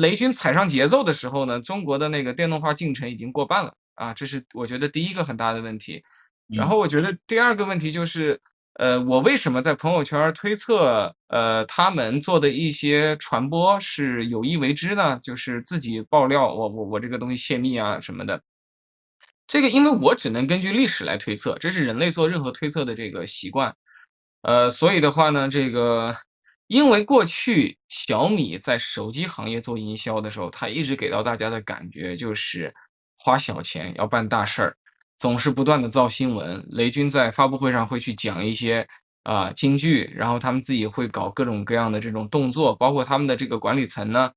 [0.00, 6.02] 雷军踩上节奏的时候呢，中国的那个电动化进程已经过半了啊，这是我觉得第一个很大的问题。
[6.48, 8.40] 然后我觉得第二个问题就是，
[8.74, 15.18] 呃，我为什么在朋友圈儿推测，呃，他们做的一些传播是有意为之呢？
[15.22, 18.40] 就是自己爆料，我我我这个东西泄密啊什么的。
[19.46, 23.74] 这个因为我只能根据历史来推测，这是人类做任何推测的这个习惯。
[24.42, 26.16] 呃，所以的话呢，这个
[26.66, 32.74] 因为过去小米在手机行业做营销的时候，它一直给到大家的感觉就是
[33.18, 34.76] 花小钱要办大事儿，
[35.18, 36.64] 总是不断的造新闻。
[36.70, 38.86] 雷军在发布会上会去讲一些
[39.22, 44.30] 啊、金句，然后他们自己会搞各种各样的这种动作，包括他们的这个管理层呢，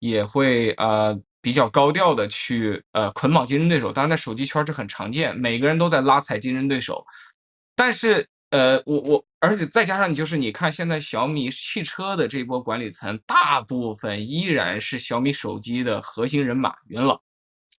[0.00, 3.90] 也会呃比较高调的去呃捆绑竞争对手。
[3.90, 7.04] 当然，在手机圈这很常见，每个人都在拉踩竞争对手。
[7.74, 17.20] 但是，呃，我我，而且再加上你就是你看现在小米汽车的这波管理层，大部分依然是小米手机的核心人马元老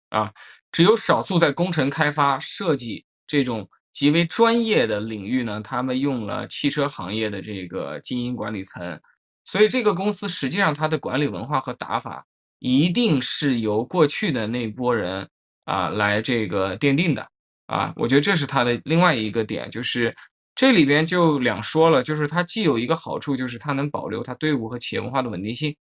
[0.09, 0.31] 啊，
[0.75, 8.99] 只有少数在工程开发、设计这种极为专业的领域呢，他们用了汽车行业的这个精英管理层，
[9.45, 12.25] 所以这个公司实际上它的管理文化和打法
[12.59, 15.25] 一定是由过去的那波人
[15.63, 17.25] 啊来这个奠定的。
[17.67, 20.13] 啊，我觉得这是它的另外一个点，就是
[20.55, 25.73] 这里边就两说了，就是它既有一个好处，就是它能保留它队伍和企业文化的稳定性，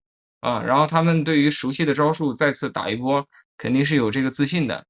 [0.41, 3.27] 啊，然后他们对于熟悉的招数再次打一波，
[3.63, 4.85] 肯定是有这个自信的。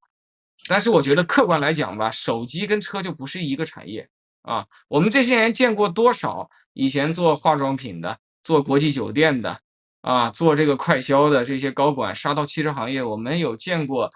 [0.66, 4.08] 但是我觉得客观来讲吧，手机跟车就不是一个产业
[4.40, 4.66] 啊。
[4.88, 9.60] 我们这些年见过多少以前做化妆品的、做国际酒店的
[10.00, 14.10] 啊、做这个快销的这些高管杀到汽车行业，我们有见过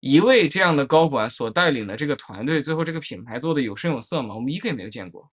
[0.00, 4.34] 一位这样的高管所带领的这个团队，最后这个品牌做的有声有色吗？
[4.34, 5.30] 我们一个也没有见过。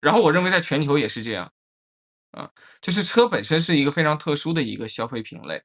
[0.00, 1.52] 然后我认为在全球也是这样，
[2.32, 2.50] 啊，
[2.80, 5.62] 就是车本身是一个非常特殊的一个消费品类，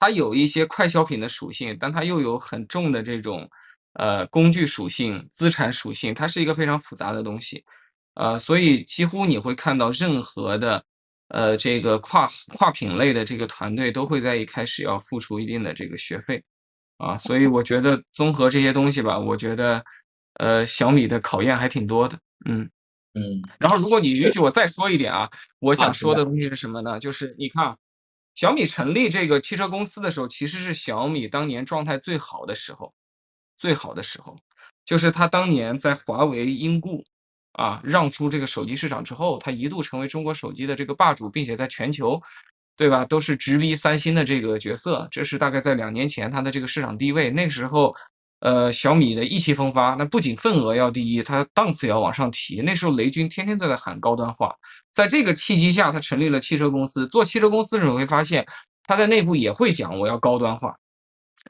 [0.00, 3.48] 它有一些快消品的属性，但它又有很重的这种
[3.92, 7.62] 呃工具属性、资产属性，它是一个非常复杂的东西，
[8.14, 10.82] 呃，所以几乎你会看到任何的
[11.28, 16.42] 呃这个跨跨品类的这个团队都会在一开始要付出一定的这个学费。
[16.98, 19.82] 啊，所以我觉得综合这些东西吧，我觉得，
[20.34, 22.68] 呃，小米的考验还挺多的，嗯。
[23.14, 25.28] 嗯然后如果你允许我再说一点啊，
[25.58, 27.00] 我想说的东西是什么呢？
[27.00, 27.76] 就是你看啊，
[28.34, 32.92] 小米成立这个汽车公司的时候，其实是小米当年状态最好的时候，
[33.58, 34.36] 最好的时候，
[34.84, 37.04] 就是他当年在华为因故
[37.52, 42.20] 啊让出这个手机市场之后，他一度成为中国手机的这个霸主，并且在全球，
[42.76, 45.06] 对吧，都是直逼三星的这个角色。
[45.10, 47.94] 这是大概在两年前他的这个市场地位，那个时候。
[48.40, 52.62] 呃，小米的意气风发，那不仅份额要第一，它档次也要往上提。
[52.62, 54.54] 那时候雷军天天都在喊高端化，
[54.90, 57.06] 在这个契机下，他成立了汽车公司。
[57.08, 58.46] 做汽车公司的时候，会发现
[58.84, 60.74] 他在内部也会讲我要高端化，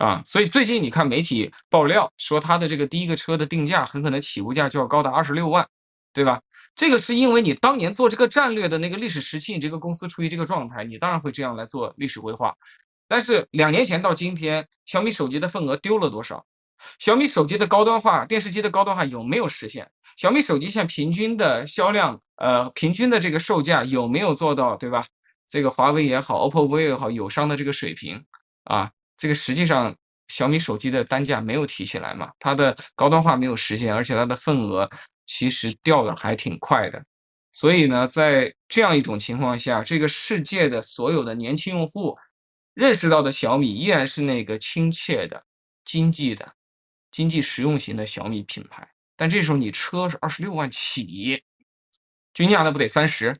[0.00, 5.64] 啊，所以最近你看媒体爆料说，他的这个第一个车的定价很可能起步价就要高达二十六万，
[6.12, 6.40] 对吧？
[6.74, 12.52] 这个是因为你当年做这个战略的那个历史时期，你这个公司处于这个状态，你当然会这样来做历史规划。
[13.06, 16.44] 但是两年前到今天，小米手机的份额丢了多少？
[16.98, 19.90] 小米手机的高端化，电视机的高端化有没有实现？
[20.16, 25.06] 小米手机现在平均的销量，呃，平均的这个售价有没有做到，对吧？
[25.48, 28.24] 这个华为也好，OPPO、vivo 也好，友商的这个水平
[28.64, 29.94] 啊，这个实际上
[30.28, 34.88] 小米手机的单价没有提起来嘛，它的高端化没有实现，而且它的份额
[35.26, 37.02] 其实掉的还挺快的。
[37.52, 42.16] 所以呢，在这样一种情况下，这个世界的所有的年轻用户
[42.74, 45.42] 认识到的小米依然是那个亲切的、
[45.84, 46.54] 经济的、
[47.10, 48.88] 经济实用型的小米品牌。
[49.16, 51.42] 但这时候你车是二十六万起，
[52.32, 53.36] 均价那不得三十，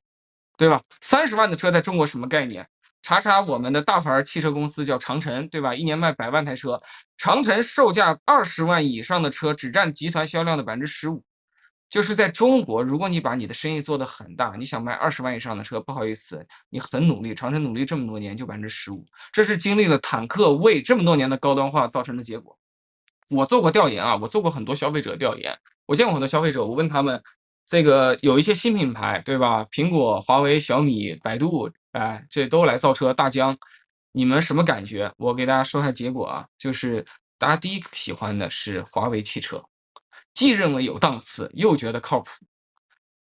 [0.57, 0.83] 对吧？
[1.01, 2.69] 三十万的车在中国什么概念？
[3.03, 5.75] 查查我们的大牌汽车公司叫长城，对吧？
[5.75, 6.79] 一年卖百万台车，
[7.17, 11.25] 长城售价二十万以上的车只占集团销量的百分之十五。
[11.89, 22.57] 就是在中国，如果你把你的生意做得很大，你想卖二十万以上的车，不好意思，你很努力，长城努力这么多年就百分之十五，这是经历了坦克、魏这么多年的高端化造成的结果。
[23.31, 25.57] 我做过调研啊，我做过很多消费者调研，
[25.87, 27.23] 我见过很多消费者，我问他们，
[27.65, 29.65] 这个有一些新品牌，对吧？
[29.67, 33.57] 苹果、华为、小米、百度，哎，这都来造车，大疆，
[34.13, 35.13] 你们什么感觉？
[35.17, 37.07] 我给大家说一下结果啊，就是
[37.39, 39.63] 大家第一喜欢的是华为汽车，
[40.35, 42.29] 既认为有档次，又觉得靠谱。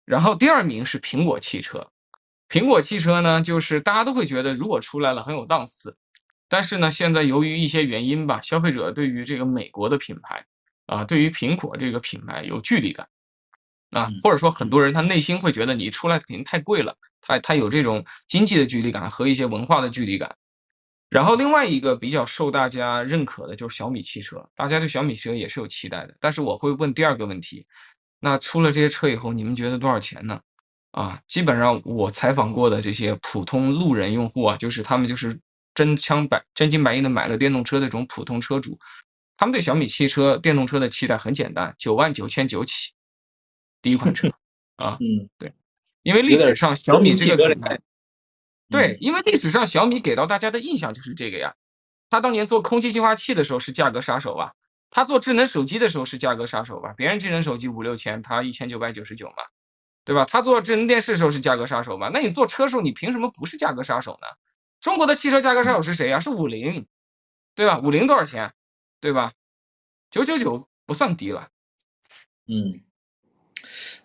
[0.05, 1.91] 然后第二名是苹果汽车，
[2.49, 5.97] 苹果汽车呢，就是大家都会觉得如果出来了很有档次，
[6.49, 10.45] 但是呢，现在由于一些原因吧，消费者对于这个美国的品牌
[10.87, 13.09] 啊，对于苹果这个品牌有距离感
[13.91, 20.37] 啊，或者说很多人他内心会觉得你出来肯定太贵了，他他有这种经济的距离感和一些文化的距离感。
[21.09, 26.15] 然后另外一个比较受大家认可的就是小米汽车，大家对小米汽车也是有期待的。
[26.21, 27.65] 但是我会问第二个问题，
[28.19, 30.41] 那出了这些车以后，你们觉得多少钱呢？
[30.91, 35.39] 啊，基本上我采访过的这些普通路人用户啊，就是他们就是
[35.77, 38.77] 真枪白真金白银的买了电动车的这种普通车主，
[39.37, 42.93] 他们对小米汽车电动车的期待很简单，九万九千九起，
[43.81, 44.29] 第一款车
[44.77, 45.53] 啊，嗯，对，
[46.03, 47.79] 因为历史上小米这个品牌。
[48.69, 51.55] 对，嗯因为历史上小米给到大家的印象就是这个呀。
[52.09, 54.53] 他当年做空气净化器的时候是价格杀手吧？
[54.91, 56.95] 他做智能手机的时候是价格杀手吧？
[56.97, 59.45] 别人智能手机五六千，他一千九百九十九嘛，
[60.05, 60.25] 对吧？
[60.25, 62.11] 他做智能电视的时候是价格杀手吧？
[62.15, 64.29] 那你做车的时候，你凭什么不是价格杀手呢？
[64.87, 66.21] 中国的汽车价格杀手是谁呀？
[66.21, 66.87] 是五菱，
[67.57, 67.81] 对吧？
[67.81, 68.55] 五菱多少钱？
[69.01, 69.33] 对吧？
[70.13, 71.49] 九九九不算低了。
[72.47, 72.81] 嗯，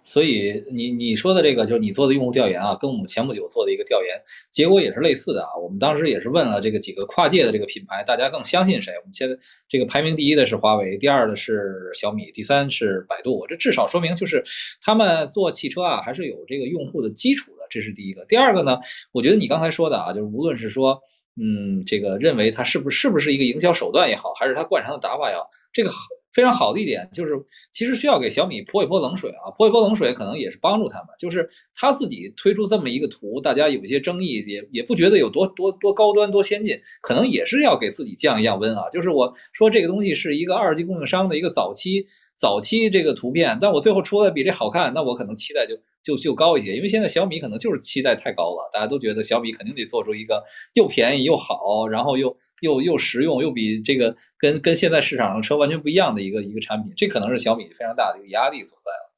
[0.03, 4.15] 所以你你说的这个就是你做的用户调研啊，跟我们前不久做的一个调研
[4.49, 5.49] 结果也是类似的啊。
[5.61, 8.91] 我们当时也是问了这个几个跨界的这个品牌，大家更相信谁？
[8.93, 9.37] 我们现在
[9.69, 13.45] 这个排名第一的是华为，第二的是小米，第三是百度。
[13.47, 14.43] 这至少说明就是
[14.81, 18.25] 他们做汽车啊，还是有这个用户的基础的，这是第一个。
[18.25, 18.77] 第二个呢，
[19.11, 20.99] 我觉得你刚才说的啊，就是无论是说。
[21.41, 25.89] 嗯，这个认为它是不是不是一个营销手段也好，还是它惯常的打法也好，这个
[26.33, 27.33] 非常好的一点就是，
[27.71, 31.07] 其实需要给小米泼一泼冷水啊，泼一泼冷水可能也是帮助他们。
[31.19, 38.87] 就是他自己推出这么一个图，大家有一些争议，也也不觉得有多多多高端多先进，可能也是要给自己降一降温啊。
[38.89, 42.05] 就是我说这个东西是一个二级供应商的一个早期
[42.35, 50.41] 早期这个图片，但我最后出来比这好看，那我可能期待就就就高一些，因为现在小米可能就是期待太高了，大家都觉得小米肯定得做出一个
[50.73, 59.11] 又便宜又好，然后又又又实用，又比这个跟跟现在市场上车完全不一样的一个一个产品，这可能是小米非常大的一个压力所在了。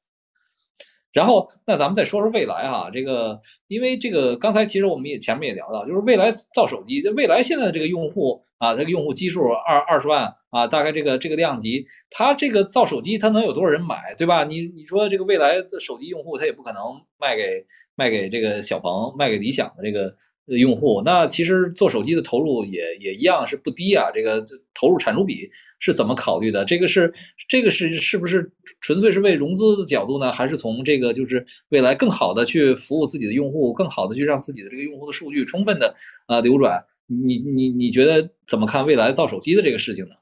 [1.12, 14.42] 然后，那咱们再说说未来哈，这个因为这个刚才其实我们也前面也聊到，就是未来造手机，这未来现在的这个用户啊，这个用户基数二二十万啊，大概这个这个量级，它这个造手机它能有多少人买，对吧？
[14.42, 16.82] 你你说这个未来的手机用户，他也不可能
[17.16, 17.64] 卖给
[17.94, 20.12] 卖给这个小鹏，卖给理想的这个
[20.46, 25.50] 用户，那其实做手机的投入也也一样是不低啊，这个投入产出比。
[25.80, 26.64] 是怎么考虑的？
[26.64, 27.12] 这个是
[27.46, 30.32] 这个是是不是纯粹是为融资的角度呢？
[30.32, 35.94] 还是从这个就是未来更好的去服务自己的用户，更好的去让自己的这个用户的数据充分的
[36.26, 36.82] 呃流转？
[37.06, 40.14] 你你你觉得怎么看未来造手机的这个事情呢？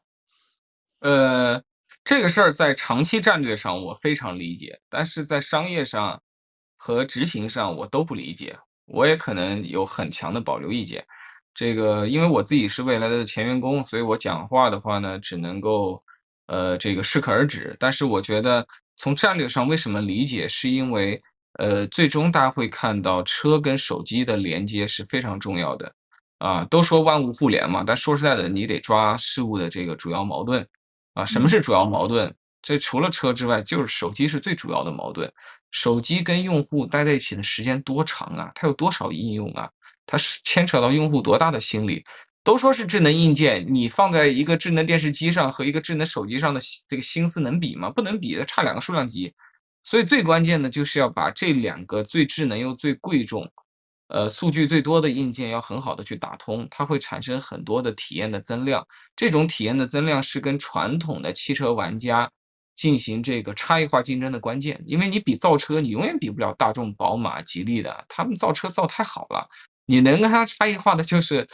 [0.99, 1.63] 呃，
[2.03, 6.21] 这个事儿在长期战略上我非常理解，但是在商业上
[6.77, 8.57] 和执行上我都不理解，
[8.87, 11.05] 我也可能有很强的保留意见。
[11.55, 16.01] 这个因为我自己是未来的前员工，所以我讲话的话呢，只能够，
[16.47, 17.77] 呃，这个适可而止。
[17.79, 18.67] 但是我觉得
[18.97, 21.21] 从战略上为什么理解，是因为，
[21.59, 25.93] 呃，最终大家会看到车跟手机的连接是非常重要的，
[26.39, 30.67] 啊，都说万物互联嘛，但说实在的，你得抓事物的这个主要矛盾，
[31.13, 32.35] 啊，什么是主要矛盾？
[32.63, 35.31] 这除了车之外，就是手机是最主要的矛盾。
[35.73, 38.53] 手机跟用户待在一起的时间多长啊？
[38.55, 39.69] 它有多少应用啊？
[40.07, 42.05] 它是牵扯到用户多大的心理？
[42.45, 47.89] 都说是智能硬件，你放在一个智能电视机上和一个智能手机上的这个心思能比吗？
[47.89, 49.33] 不能比的，差两个数量级。
[49.85, 53.51] 所以最关键的就是要把这两个最智能又最贵重，
[54.09, 58.87] 呃，数据最多的硬件要很好的去打通，它会产生很多的体验的增量。
[59.17, 62.31] 这种体验的增量是跟传统的汽车玩家
[62.83, 64.83] 进行这个差异化竞争的关键。
[64.85, 69.49] 因为你比造车，你永远比不了大众、宝马、吉利的，他们造车造太好了。
[69.87, 71.47] 你能跟它差异化的就是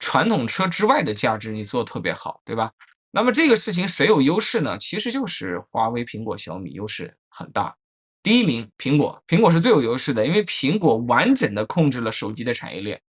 [0.00, 2.72] 传统车之外的价值，你做特别好，对吧？
[3.12, 4.76] 那么这个事情谁有优势呢？
[4.78, 7.76] 其实就是华为、苹果、小米优势很大。
[8.20, 13.00] 第一名苹果，苹果是最有优势的，因为苹果完整的控制了手机的产业链。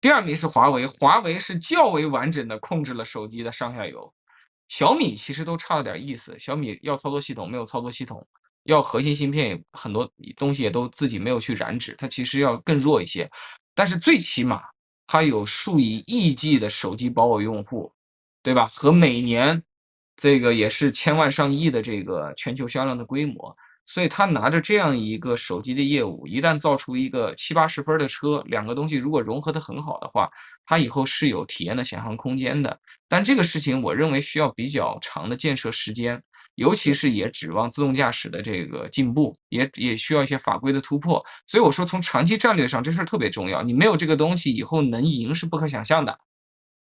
[0.00, 4.10] 第二名是华为，华为是较为完整的控制了手机的上下游。
[4.70, 8.24] 小米其实都差了点意思，小米要操作系统没有操作系统，
[8.64, 13.28] 要核心芯片也很多东西也都自己没有去染指，它其实要更弱一些。
[13.74, 14.62] 但是最起码
[15.08, 17.92] 它有数以亿计的手机保有用户，
[18.44, 18.70] 对吧？
[18.72, 19.60] 和每年
[20.16, 23.56] 这个也是千万上亿的这个全球销量的规模，
[23.92, 30.30] 所以他拿着这样一个手机的业务，一旦造出一个七八十分的车，两个东西如果融合的很好的话，
[30.64, 32.78] 他以后是有体验的想象空间的。
[33.08, 36.22] 但这个事情我认为需要比较长的建设时间，
[36.54, 41.20] 尤其是也指望自动驾驶的这个进步，也也需要一些法规的突破。
[41.48, 43.60] 所以我说从长期战略上，这事儿特别重要。
[43.60, 46.16] 你没有这个东西，以后能赢是不可想象的。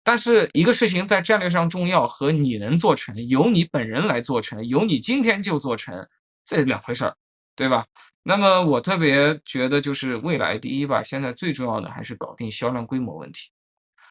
[0.05, 6.07] 但是一个事情在战略上重要和你能做成，由你本人来做成，由你今天就做成。
[6.45, 7.15] 这两回事儿，
[7.55, 7.85] 对吧？
[8.25, 13.51] 那么我特别觉得，就是未来第一吧，现在最重要的还是搞定销量规模问题。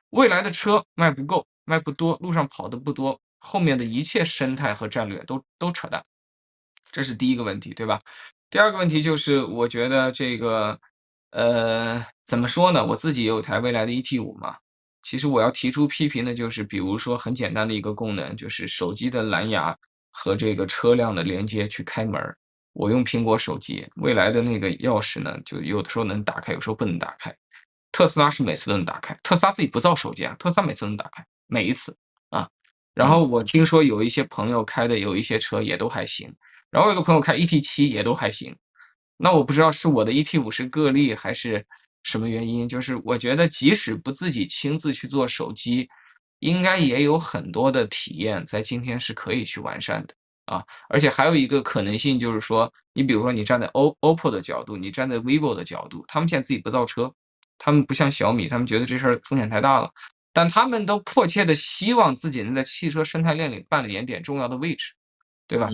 [0.09, 6.03] 未来的车卖不够，卖不多，路上跑的不多，后面的一切生态和战略都都扯淡，
[6.91, 7.99] 这是第一个问题，对吧？
[8.49, 10.77] 第二个问题就是，我觉得这个，
[11.29, 12.85] 呃，怎么说呢？
[12.85, 14.57] 我自己也有台未来的 ET 五嘛。
[15.03, 19.77] 其实我要提出批评的就是，比如说很简单的一个功能，就是手机的蓝牙。
[20.11, 22.21] 和这个车辆的连接去开门
[22.73, 27.35] 我用苹果手机，未来的那个钥匙呢，就有的时候能打开，有时候不能打开。
[27.91, 31.95] 特斯拉是每次都能打开，特斯拉自己不造手机啊，特斯拉每次能打开，每一次
[32.29, 32.47] 啊。
[32.93, 36.33] 然后我听说有一些朋友开的有一些车也都还行，
[36.69, 38.55] 然后有个朋友开 ET 七也都还行。
[39.17, 41.65] 那我不知道是我的 ET 五是个例还是
[42.03, 45.89] 什么原因，就是我觉得即使不自己亲自去做手机。
[46.41, 50.13] 应该也有很多的体验在今天是可以去完善的
[50.45, 57.13] 啊，而且还有一个可能性就是说，你比如说你站在 O OPPO 的角度，你站在 vivo 的角度，他们现在自己不造车，
[57.57, 59.89] 他们不像小米，他们觉得这事儿风险太大了，
[60.33, 64.93] 但他们都迫切的希望自己能在汽车生态链里扮演点重要的位置，
[65.47, 65.69] 对吧？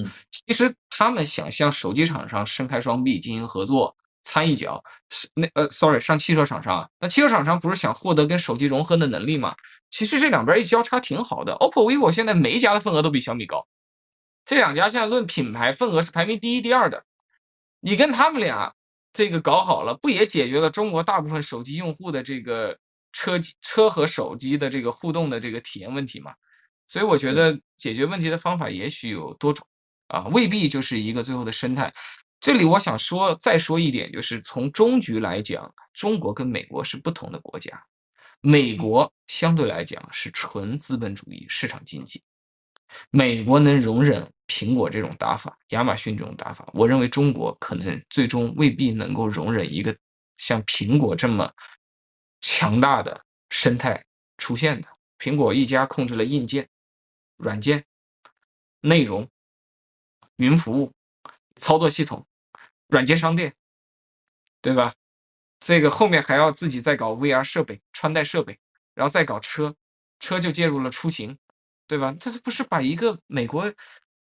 [0.47, 3.95] 其实他们想向手机厂商伸开双臂进行合作。
[4.29, 9.55] 掺一脚是那呃，sorry，上汽车厂商啊，那汽车厂商不是想获得跟手机融合的能力吗？
[9.89, 13.65] 其实这两边一交叉挺好的，OPPO、vivo 现在每一家的份额都比小米高，
[14.45, 17.05] 这两家现在论品牌份额是排名第一、第二的。
[17.79, 18.73] 你跟他们俩
[19.13, 22.77] 这个搞好了，不也解决了中国大部分手机用户的这个
[23.13, 26.33] 车车和手机的这个互动的这个体验问题吗？
[26.89, 29.65] 所以我觉得解决问题的方法也许有多种
[30.09, 31.93] 啊，未必就是一个最后的生态。
[32.39, 37.83] 这里我想说，再说一点，就是从终局来讲，中国跟美国是不同的国家。
[38.41, 42.21] 美国相对来讲是纯资本主义市场经济，
[43.09, 46.69] 美国能容忍苹果这种打法，亚马逊这种打法。
[46.73, 49.93] 我认为中国可能最终未必能够容忍一个
[50.37, 51.51] 像苹果这么
[52.39, 53.19] 强大的
[53.49, 54.05] 生态
[54.37, 54.87] 出现的。
[55.17, 56.69] 苹果一家控制了硬件、
[57.37, 57.83] 软件、
[58.81, 59.27] 内容、
[60.35, 60.93] 云服务。
[61.57, 62.25] 操作系统、
[62.87, 63.53] 软件商店，
[64.61, 64.93] 对吧？
[65.59, 68.59] 这个后面还要自己再搞 VR 设备、穿戴设备，
[68.93, 69.75] 然后再搞车，
[70.19, 71.37] 车就介入了出行，
[71.87, 72.15] 对吧？
[72.19, 73.73] 这是不是把一个美国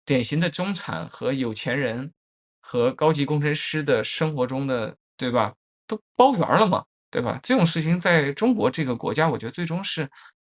[0.04, 2.12] 典型的中产和有钱人
[2.60, 5.52] 和高级工程师的生活中的，对吧？
[5.88, 7.40] 都包圆了嘛，对吧？
[7.42, 10.08] 这种事情在中国这个国家，我觉得最终是，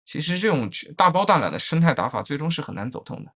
[0.05, 3.33] 其实这种大包大揽的生态打法，最终是很难走通的。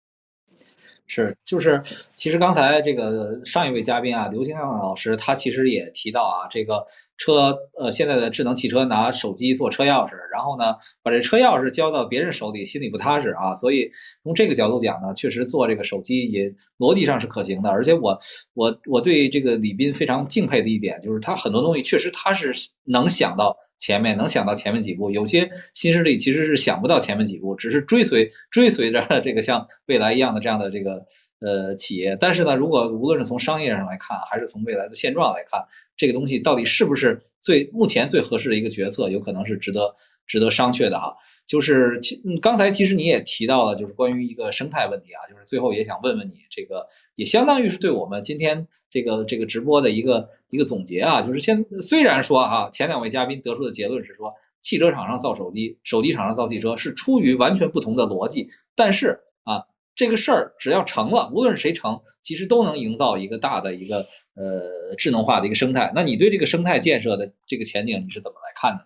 [1.08, 1.82] 是，就是，
[2.16, 6.84] 其实刚才这个上一位嘉宾啊，刘金亮老师，他其实也提到啊，这个
[7.18, 13.54] 车，呃，现在的智能汽车拿手机做车钥匙，然后呢，把这车钥匙交到别人手里，心里不踏实啊。
[13.54, 13.90] 所以
[14.24, 17.70] 从这个角度讲呢，确实做这个手机也逻辑上是可行的。
[17.70, 18.20] 而且我，
[18.56, 22.52] 我，我对这个李斌非常敬佩的一点，就是他很多东西确实他是
[22.84, 23.56] 能想到。
[23.78, 31.06] 前面能想到前面几步，有些新势力其实是想不到前面几步，只是追随追随着这个像未来一样的这样的这个
[31.40, 32.18] 呃企业。
[32.20, 35.62] 但是呢，如果无论是从商业上来看，还是从未来的现状来看，
[35.96, 39.94] 这个东西到底是不是最目前最合适的一个决策，有可能是值得
[40.26, 41.14] 值得商榷的哈。
[41.48, 59.64] 就是其刚才其实你也提到了，就是关于一个生态问题啊，就是最后也想问问你，这个也相当于是对我们今天这个这个直播的一个一个总结啊，就是先虽然说哈，前两位嘉宾得出的结论是说，汽车厂商造手机，手机厂商造汽车是出于完全不同的逻辑，但是啊，
[59.96, 63.98] 这个事儿只要成了，无论是谁成，其实都能营造一个大的一个
[64.36, 65.92] 呃智能化的一个生态。
[65.94, 68.86] 那你对这个生态建设的这个前景你是怎么来看的？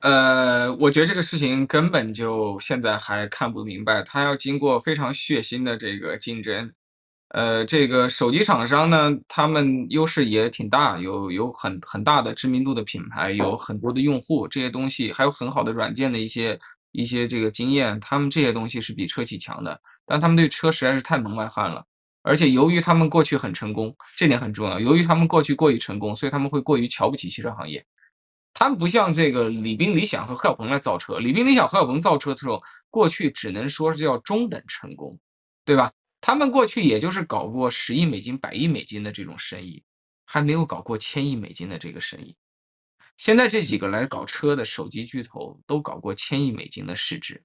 [0.00, 6.72] 呃，我觉得这个事情根本就现在还看不明白，它要经过非常血腥的这个竞争。
[7.30, 16.58] 呃，这个手机厂商呢，他们优势也挺大，有有很很大的知名度的品牌，有很多的用户，这些东西还有很好的软件的一些
[16.92, 21.84] 一些这个经验，他们这些东西是比车企强的，但他们对车实在是太门外汉了。
[22.22, 24.78] 而且由于他们过去很成功，这点很重要。
[24.78, 27.84] 由于他们过去过于成功，所以他们会过于瞧不起汽车行业。
[28.58, 31.20] 他们不像这个李斌、理想和何小鹏来造车。
[31.20, 35.16] 李斌、理想、何小鹏造车的时候，过去只能说是叫中等成功，
[35.64, 35.92] 对吧？
[36.20, 39.80] 他们过去也就是搞过十亿美金、百亿美金的这种生意，
[40.26, 42.34] 还没有搞过千亿美金的这个生意。
[43.16, 47.40] 现在这几个来搞车的手机巨头都搞过千亿美金的市值，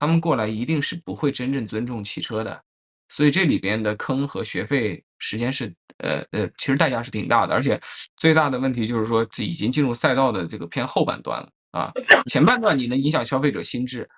[0.00, 2.64] 他们过来一定是不会真正尊重汽车的，
[3.08, 7.80] 所以这里边的坑和学费时间是呃呃，其实代价是挺大的，而且
[8.16, 11.92] 最大的问题就是说已经进入赛道的这个偏后半段了啊，
[12.30, 14.08] 前半段你能影响消费者心智。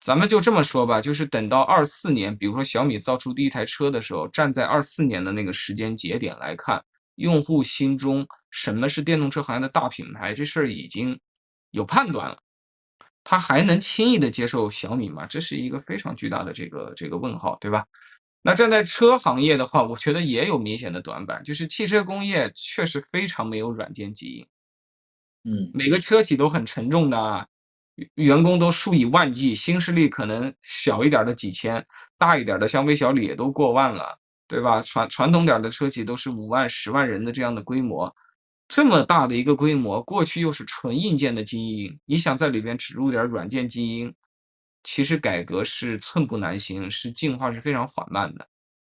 [0.00, 11.18] 咱们就这么说吧，就是等到二四年，比如说小米造出第一台车的时候，站在二四年的那个时间节点来看，用户心中什么是电动车行业的大品牌，这事儿已经
[11.70, 12.36] 有判断了。
[13.22, 15.24] 他还能轻易的接受小米吗？
[15.24, 17.82] 这是一个非常巨大的这个这个问号，对吧？
[18.46, 24.46] 那站在车行业的话，我觉得也有明显的短板，就是汽车工业确实非常没有软件基因。
[25.44, 27.48] 嗯，每个车企都很沉重的。
[28.16, 31.86] 员工都数以万计，新势力可能小一点的几千，
[32.18, 34.18] 大一点的像微小李也都过万了，
[34.48, 34.82] 对吧？
[34.82, 38.12] 传传统点的车企都是五万、十万人的这样的规模，
[38.66, 44.12] 这么大的一个规模，过去又是纯硬件的精英，你想在里边植入点软件基因，
[44.84, 48.46] 其实改革是寸步难行，是进化是非常缓慢的，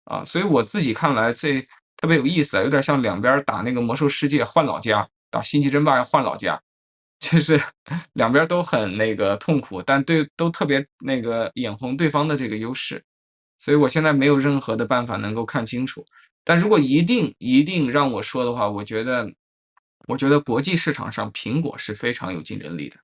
[0.05, 1.61] 啊，所以我自己看来这
[1.97, 6.61] 特别有意思，有点像两边打那个魔兽世界换老家，打星际争霸要换老家。
[7.19, 7.61] 就是
[8.13, 13.03] 两边都很那个痛苦，但对都特别那个眼红对方的这个优势，
[13.57, 16.05] 所以我现在没有任何的办法能够看清楚。
[16.45, 19.29] 但如果一定一定让我说的话，我觉得，
[20.07, 22.95] 我觉得国际市场上苹果是非常有竞争力的，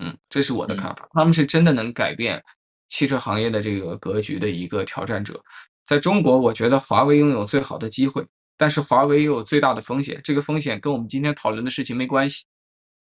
[0.00, 1.08] 嗯，这是我的看法。
[1.12, 2.42] 他们是真的能改变
[2.88, 5.40] 汽车行业的这个格局的一个挑战者。
[5.84, 8.24] 在中国，我觉得华为拥有最好的机会，
[8.56, 12.44] 但是华为又有最大的风险，这个风险跟我们今天讨论的事情没关系。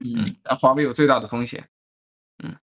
[0.03, 1.67] 嗯，但华为有最大的风险。
[2.43, 2.55] 嗯，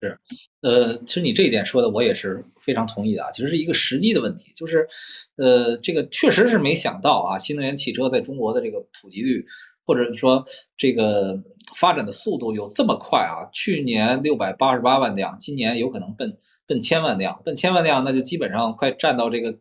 [0.00, 0.18] 是，
[0.62, 3.30] 呃，其实你这一点说的我也是非常同意的啊。
[3.30, 4.88] 其实是一个时机的问题，就是，
[5.36, 9.46] 呃，这个确实是没想到啊，新能源汽车在中国的这个普及率，
[9.86, 10.44] 或者说
[10.76, 11.40] 这个
[11.76, 13.48] 发展的速度有这么快啊。
[13.52, 19.56] 去年六百八十八万辆，今年有可能奔奔千万辆，奔千万辆，那就基本上快占到这个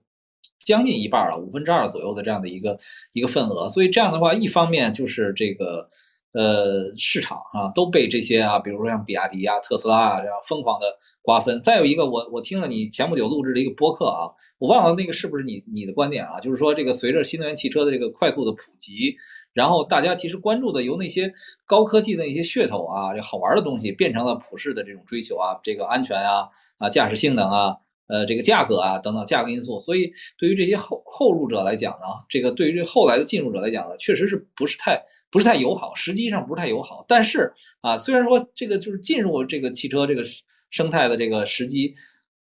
[0.59, 2.79] 将近一半了，五分之二左右的这样的一个
[3.13, 3.69] 一个份额。
[3.69, 5.89] 所以这样的话，一方面就是这个。
[6.37, 10.85] 呃，市场啊都被这些啊，比如说像比亚迪啊、特斯拉啊这样疯狂的
[11.21, 11.61] 瓜分。
[11.61, 16.37] 再有一个，我我听了你前不久录制的一个播客啊，我忘了那个是不是你你的观点啊？
[16.41, 19.15] 就是说这个随着新能源汽车的这个快速的普及，
[19.55, 21.33] 然后大家其实关注的由那些
[21.65, 26.47] 高科技的一些噱头啊、这好玩的东西，变成了普世的这种追求啊，这个安全啊、
[26.77, 27.75] 啊驾驶性能啊、
[28.07, 29.79] 呃这个价格啊等等价格因素。
[29.79, 35.01] 所以对于这些后后入者来讲呢，这个对于这后来的进入者来讲呢，确实是不是太。
[35.31, 37.03] 不是太友好，实际上不是太友好。
[37.09, 37.51] 但是
[37.81, 40.23] 啊，虽然说这个就是进入这个汽车这个
[40.69, 41.93] 生态的这个时机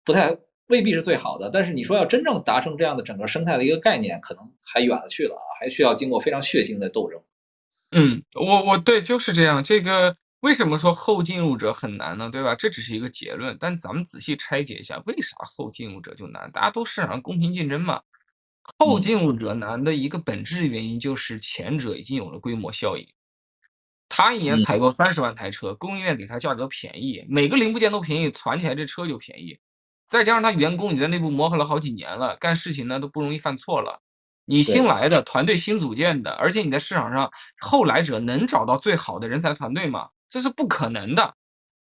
[0.05, 0.37] 不太
[0.69, 7.21] 未必是最好的，但是你说要真正达成这样的整个生态的一个概念，可能还远了去了啊，还需要经过非常血腥的斗争。
[7.91, 9.63] 嗯，我我对就是这样。
[9.63, 12.31] 这个为什么说后进入者很难呢？
[12.31, 12.55] 对吧？
[12.55, 16.51] 这只是一个结论，但咱们仔细拆解一下，为啥后进入者就难？
[16.51, 18.01] 大家都市场上公平竞争嘛。
[18.79, 23.07] 后进入者难的一个本质原因就是前者已经有了规模效应，
[24.09, 29.59] 他一年采购三十万台车，供应链给他价格便宜，每个零部件都便宜，攒起来这车就便宜。
[30.13, 34.03] 再加上他员工你在内部磨合了好几年了，干事情呢都不容易犯错了。
[34.45, 40.11] 你新来的团队新组建的，而且你在市场上后来者能找到最好的人才团队吗？
[40.29, 41.35] 这是不可能的，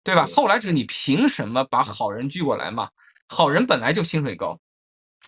[0.05, 0.27] 对吧？
[0.37, 2.91] 后来者你凭什么把好人聚过来嘛？
[3.31, 4.61] 好人本来就薪水高。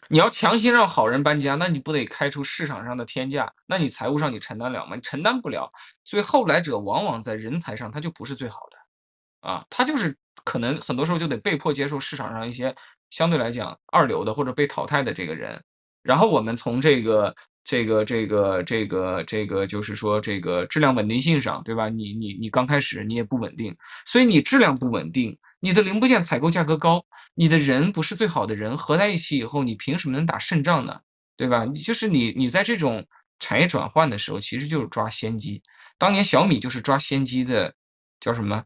[0.09, 3.51] 你要强行让好人搬家，那你不得开出市场上的天价？
[3.65, 4.95] 那你财务上你承担了吗？
[4.95, 5.73] 你承担不了。
[6.05, 10.15] 所以后来者往往在人才上他就不是最好的，啊，他就是
[10.45, 12.75] 可能很多时候就得被迫接受市场上一些
[13.11, 15.61] 相对来讲二流的或者被淘汰的这个人。
[16.03, 17.35] 然后我们从这个。
[17.67, 21.89] 这个这个这个这个就是说，这个质量稳定性上，对吧？
[21.89, 23.75] 你你你刚开始你也不稳定，
[24.05, 27.03] 所以你质量不稳定，你的零部件采购价格高，
[27.37, 31.01] 你的人不是最好的人，合在一起以后，你凭什么能打胜仗呢？
[31.39, 31.65] 对吧？
[31.65, 33.07] 你就是你你在这种
[33.39, 35.63] 产业转换的时候，其实就是抓先机。
[35.97, 37.73] 当年小米就是抓先机的，
[38.21, 38.63] 叫什么？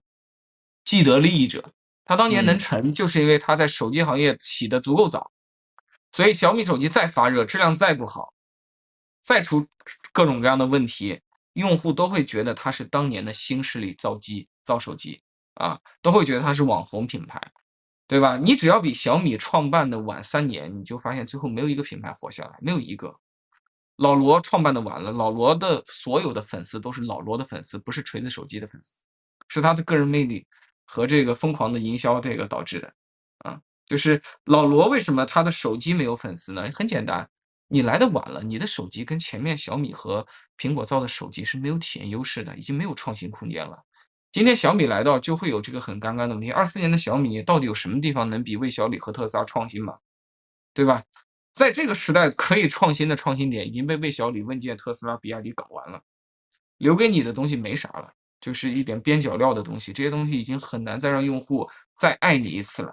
[0.88, 1.74] 既得利益者。
[2.02, 5.30] 他当年能成，就是因为他在手机行业起得足够早。
[6.12, 8.32] 所以小米手机再发热，质量再不好。
[9.20, 9.66] 再出
[10.14, 11.20] 各种各样的问题，
[11.52, 15.20] 用户都会觉得它是当年的新势力造机造手机
[15.56, 17.38] 啊，都会觉得它是网红品牌，
[18.06, 18.38] 对吧？
[18.38, 23.14] 你只要比小米创办的晚三年，你就发现最后没有一个品牌活下来，没有一个。
[23.96, 29.02] 老罗创办的晚了，老罗的所有的粉丝都是老罗的粉丝，不是锤子手机的粉丝，
[29.48, 30.46] 是他的个人魅力
[30.88, 32.92] 和这个疯狂的营销这个导致的
[33.44, 33.60] 啊。
[33.86, 36.68] 就是老罗为什么他的手机没有粉丝呢？
[36.74, 37.30] 很简单，
[37.68, 40.26] 你来的晚了，你的手机跟前面小米和
[40.58, 43.84] 苹果造的手机是没有体验优势的，已经没有创新空间了。
[44.32, 49.98] 今天小米来到就会有这个很尴尬的问题：二四年的小米到底有什么地方能比魏小李和特斯拉创新吗？
[50.74, 51.02] 对吧？
[51.54, 56.02] 在这个时代，可以创新的创新点已经被魏小李、问界、特斯拉、比亚迪搞完了，
[56.76, 59.92] 留给你的东西没啥了，就是一点边角料的东西。
[59.92, 62.92] 这些东西已经很难再让用户再爱你一次了。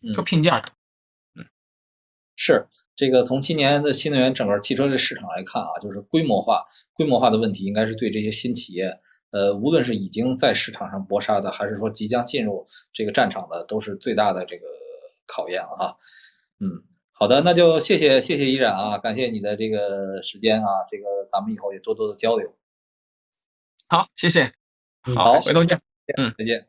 [0.00, 0.70] 嗯就拼价格，
[1.34, 1.44] 嗯
[2.36, 8.96] 是这个从今年的新能源整个汽车的市场来看啊，就是规模化、规模化的问题，应该是对这些新企业，
[9.30, 14.66] 呃，无论是已经在市场上搏杀的，还是说即将进入这个战场的，都是最大的这个
[15.26, 15.96] 考验了哈。
[16.60, 22.54] 嗯，好的，那就谢谢谢谢依然啊，感谢你的这个时间啊，这个咱们以后也多多的交流。
[23.88, 24.52] 好，谢谢，
[25.06, 25.80] 嗯好，回头见。
[26.18, 26.66] 嗯再见。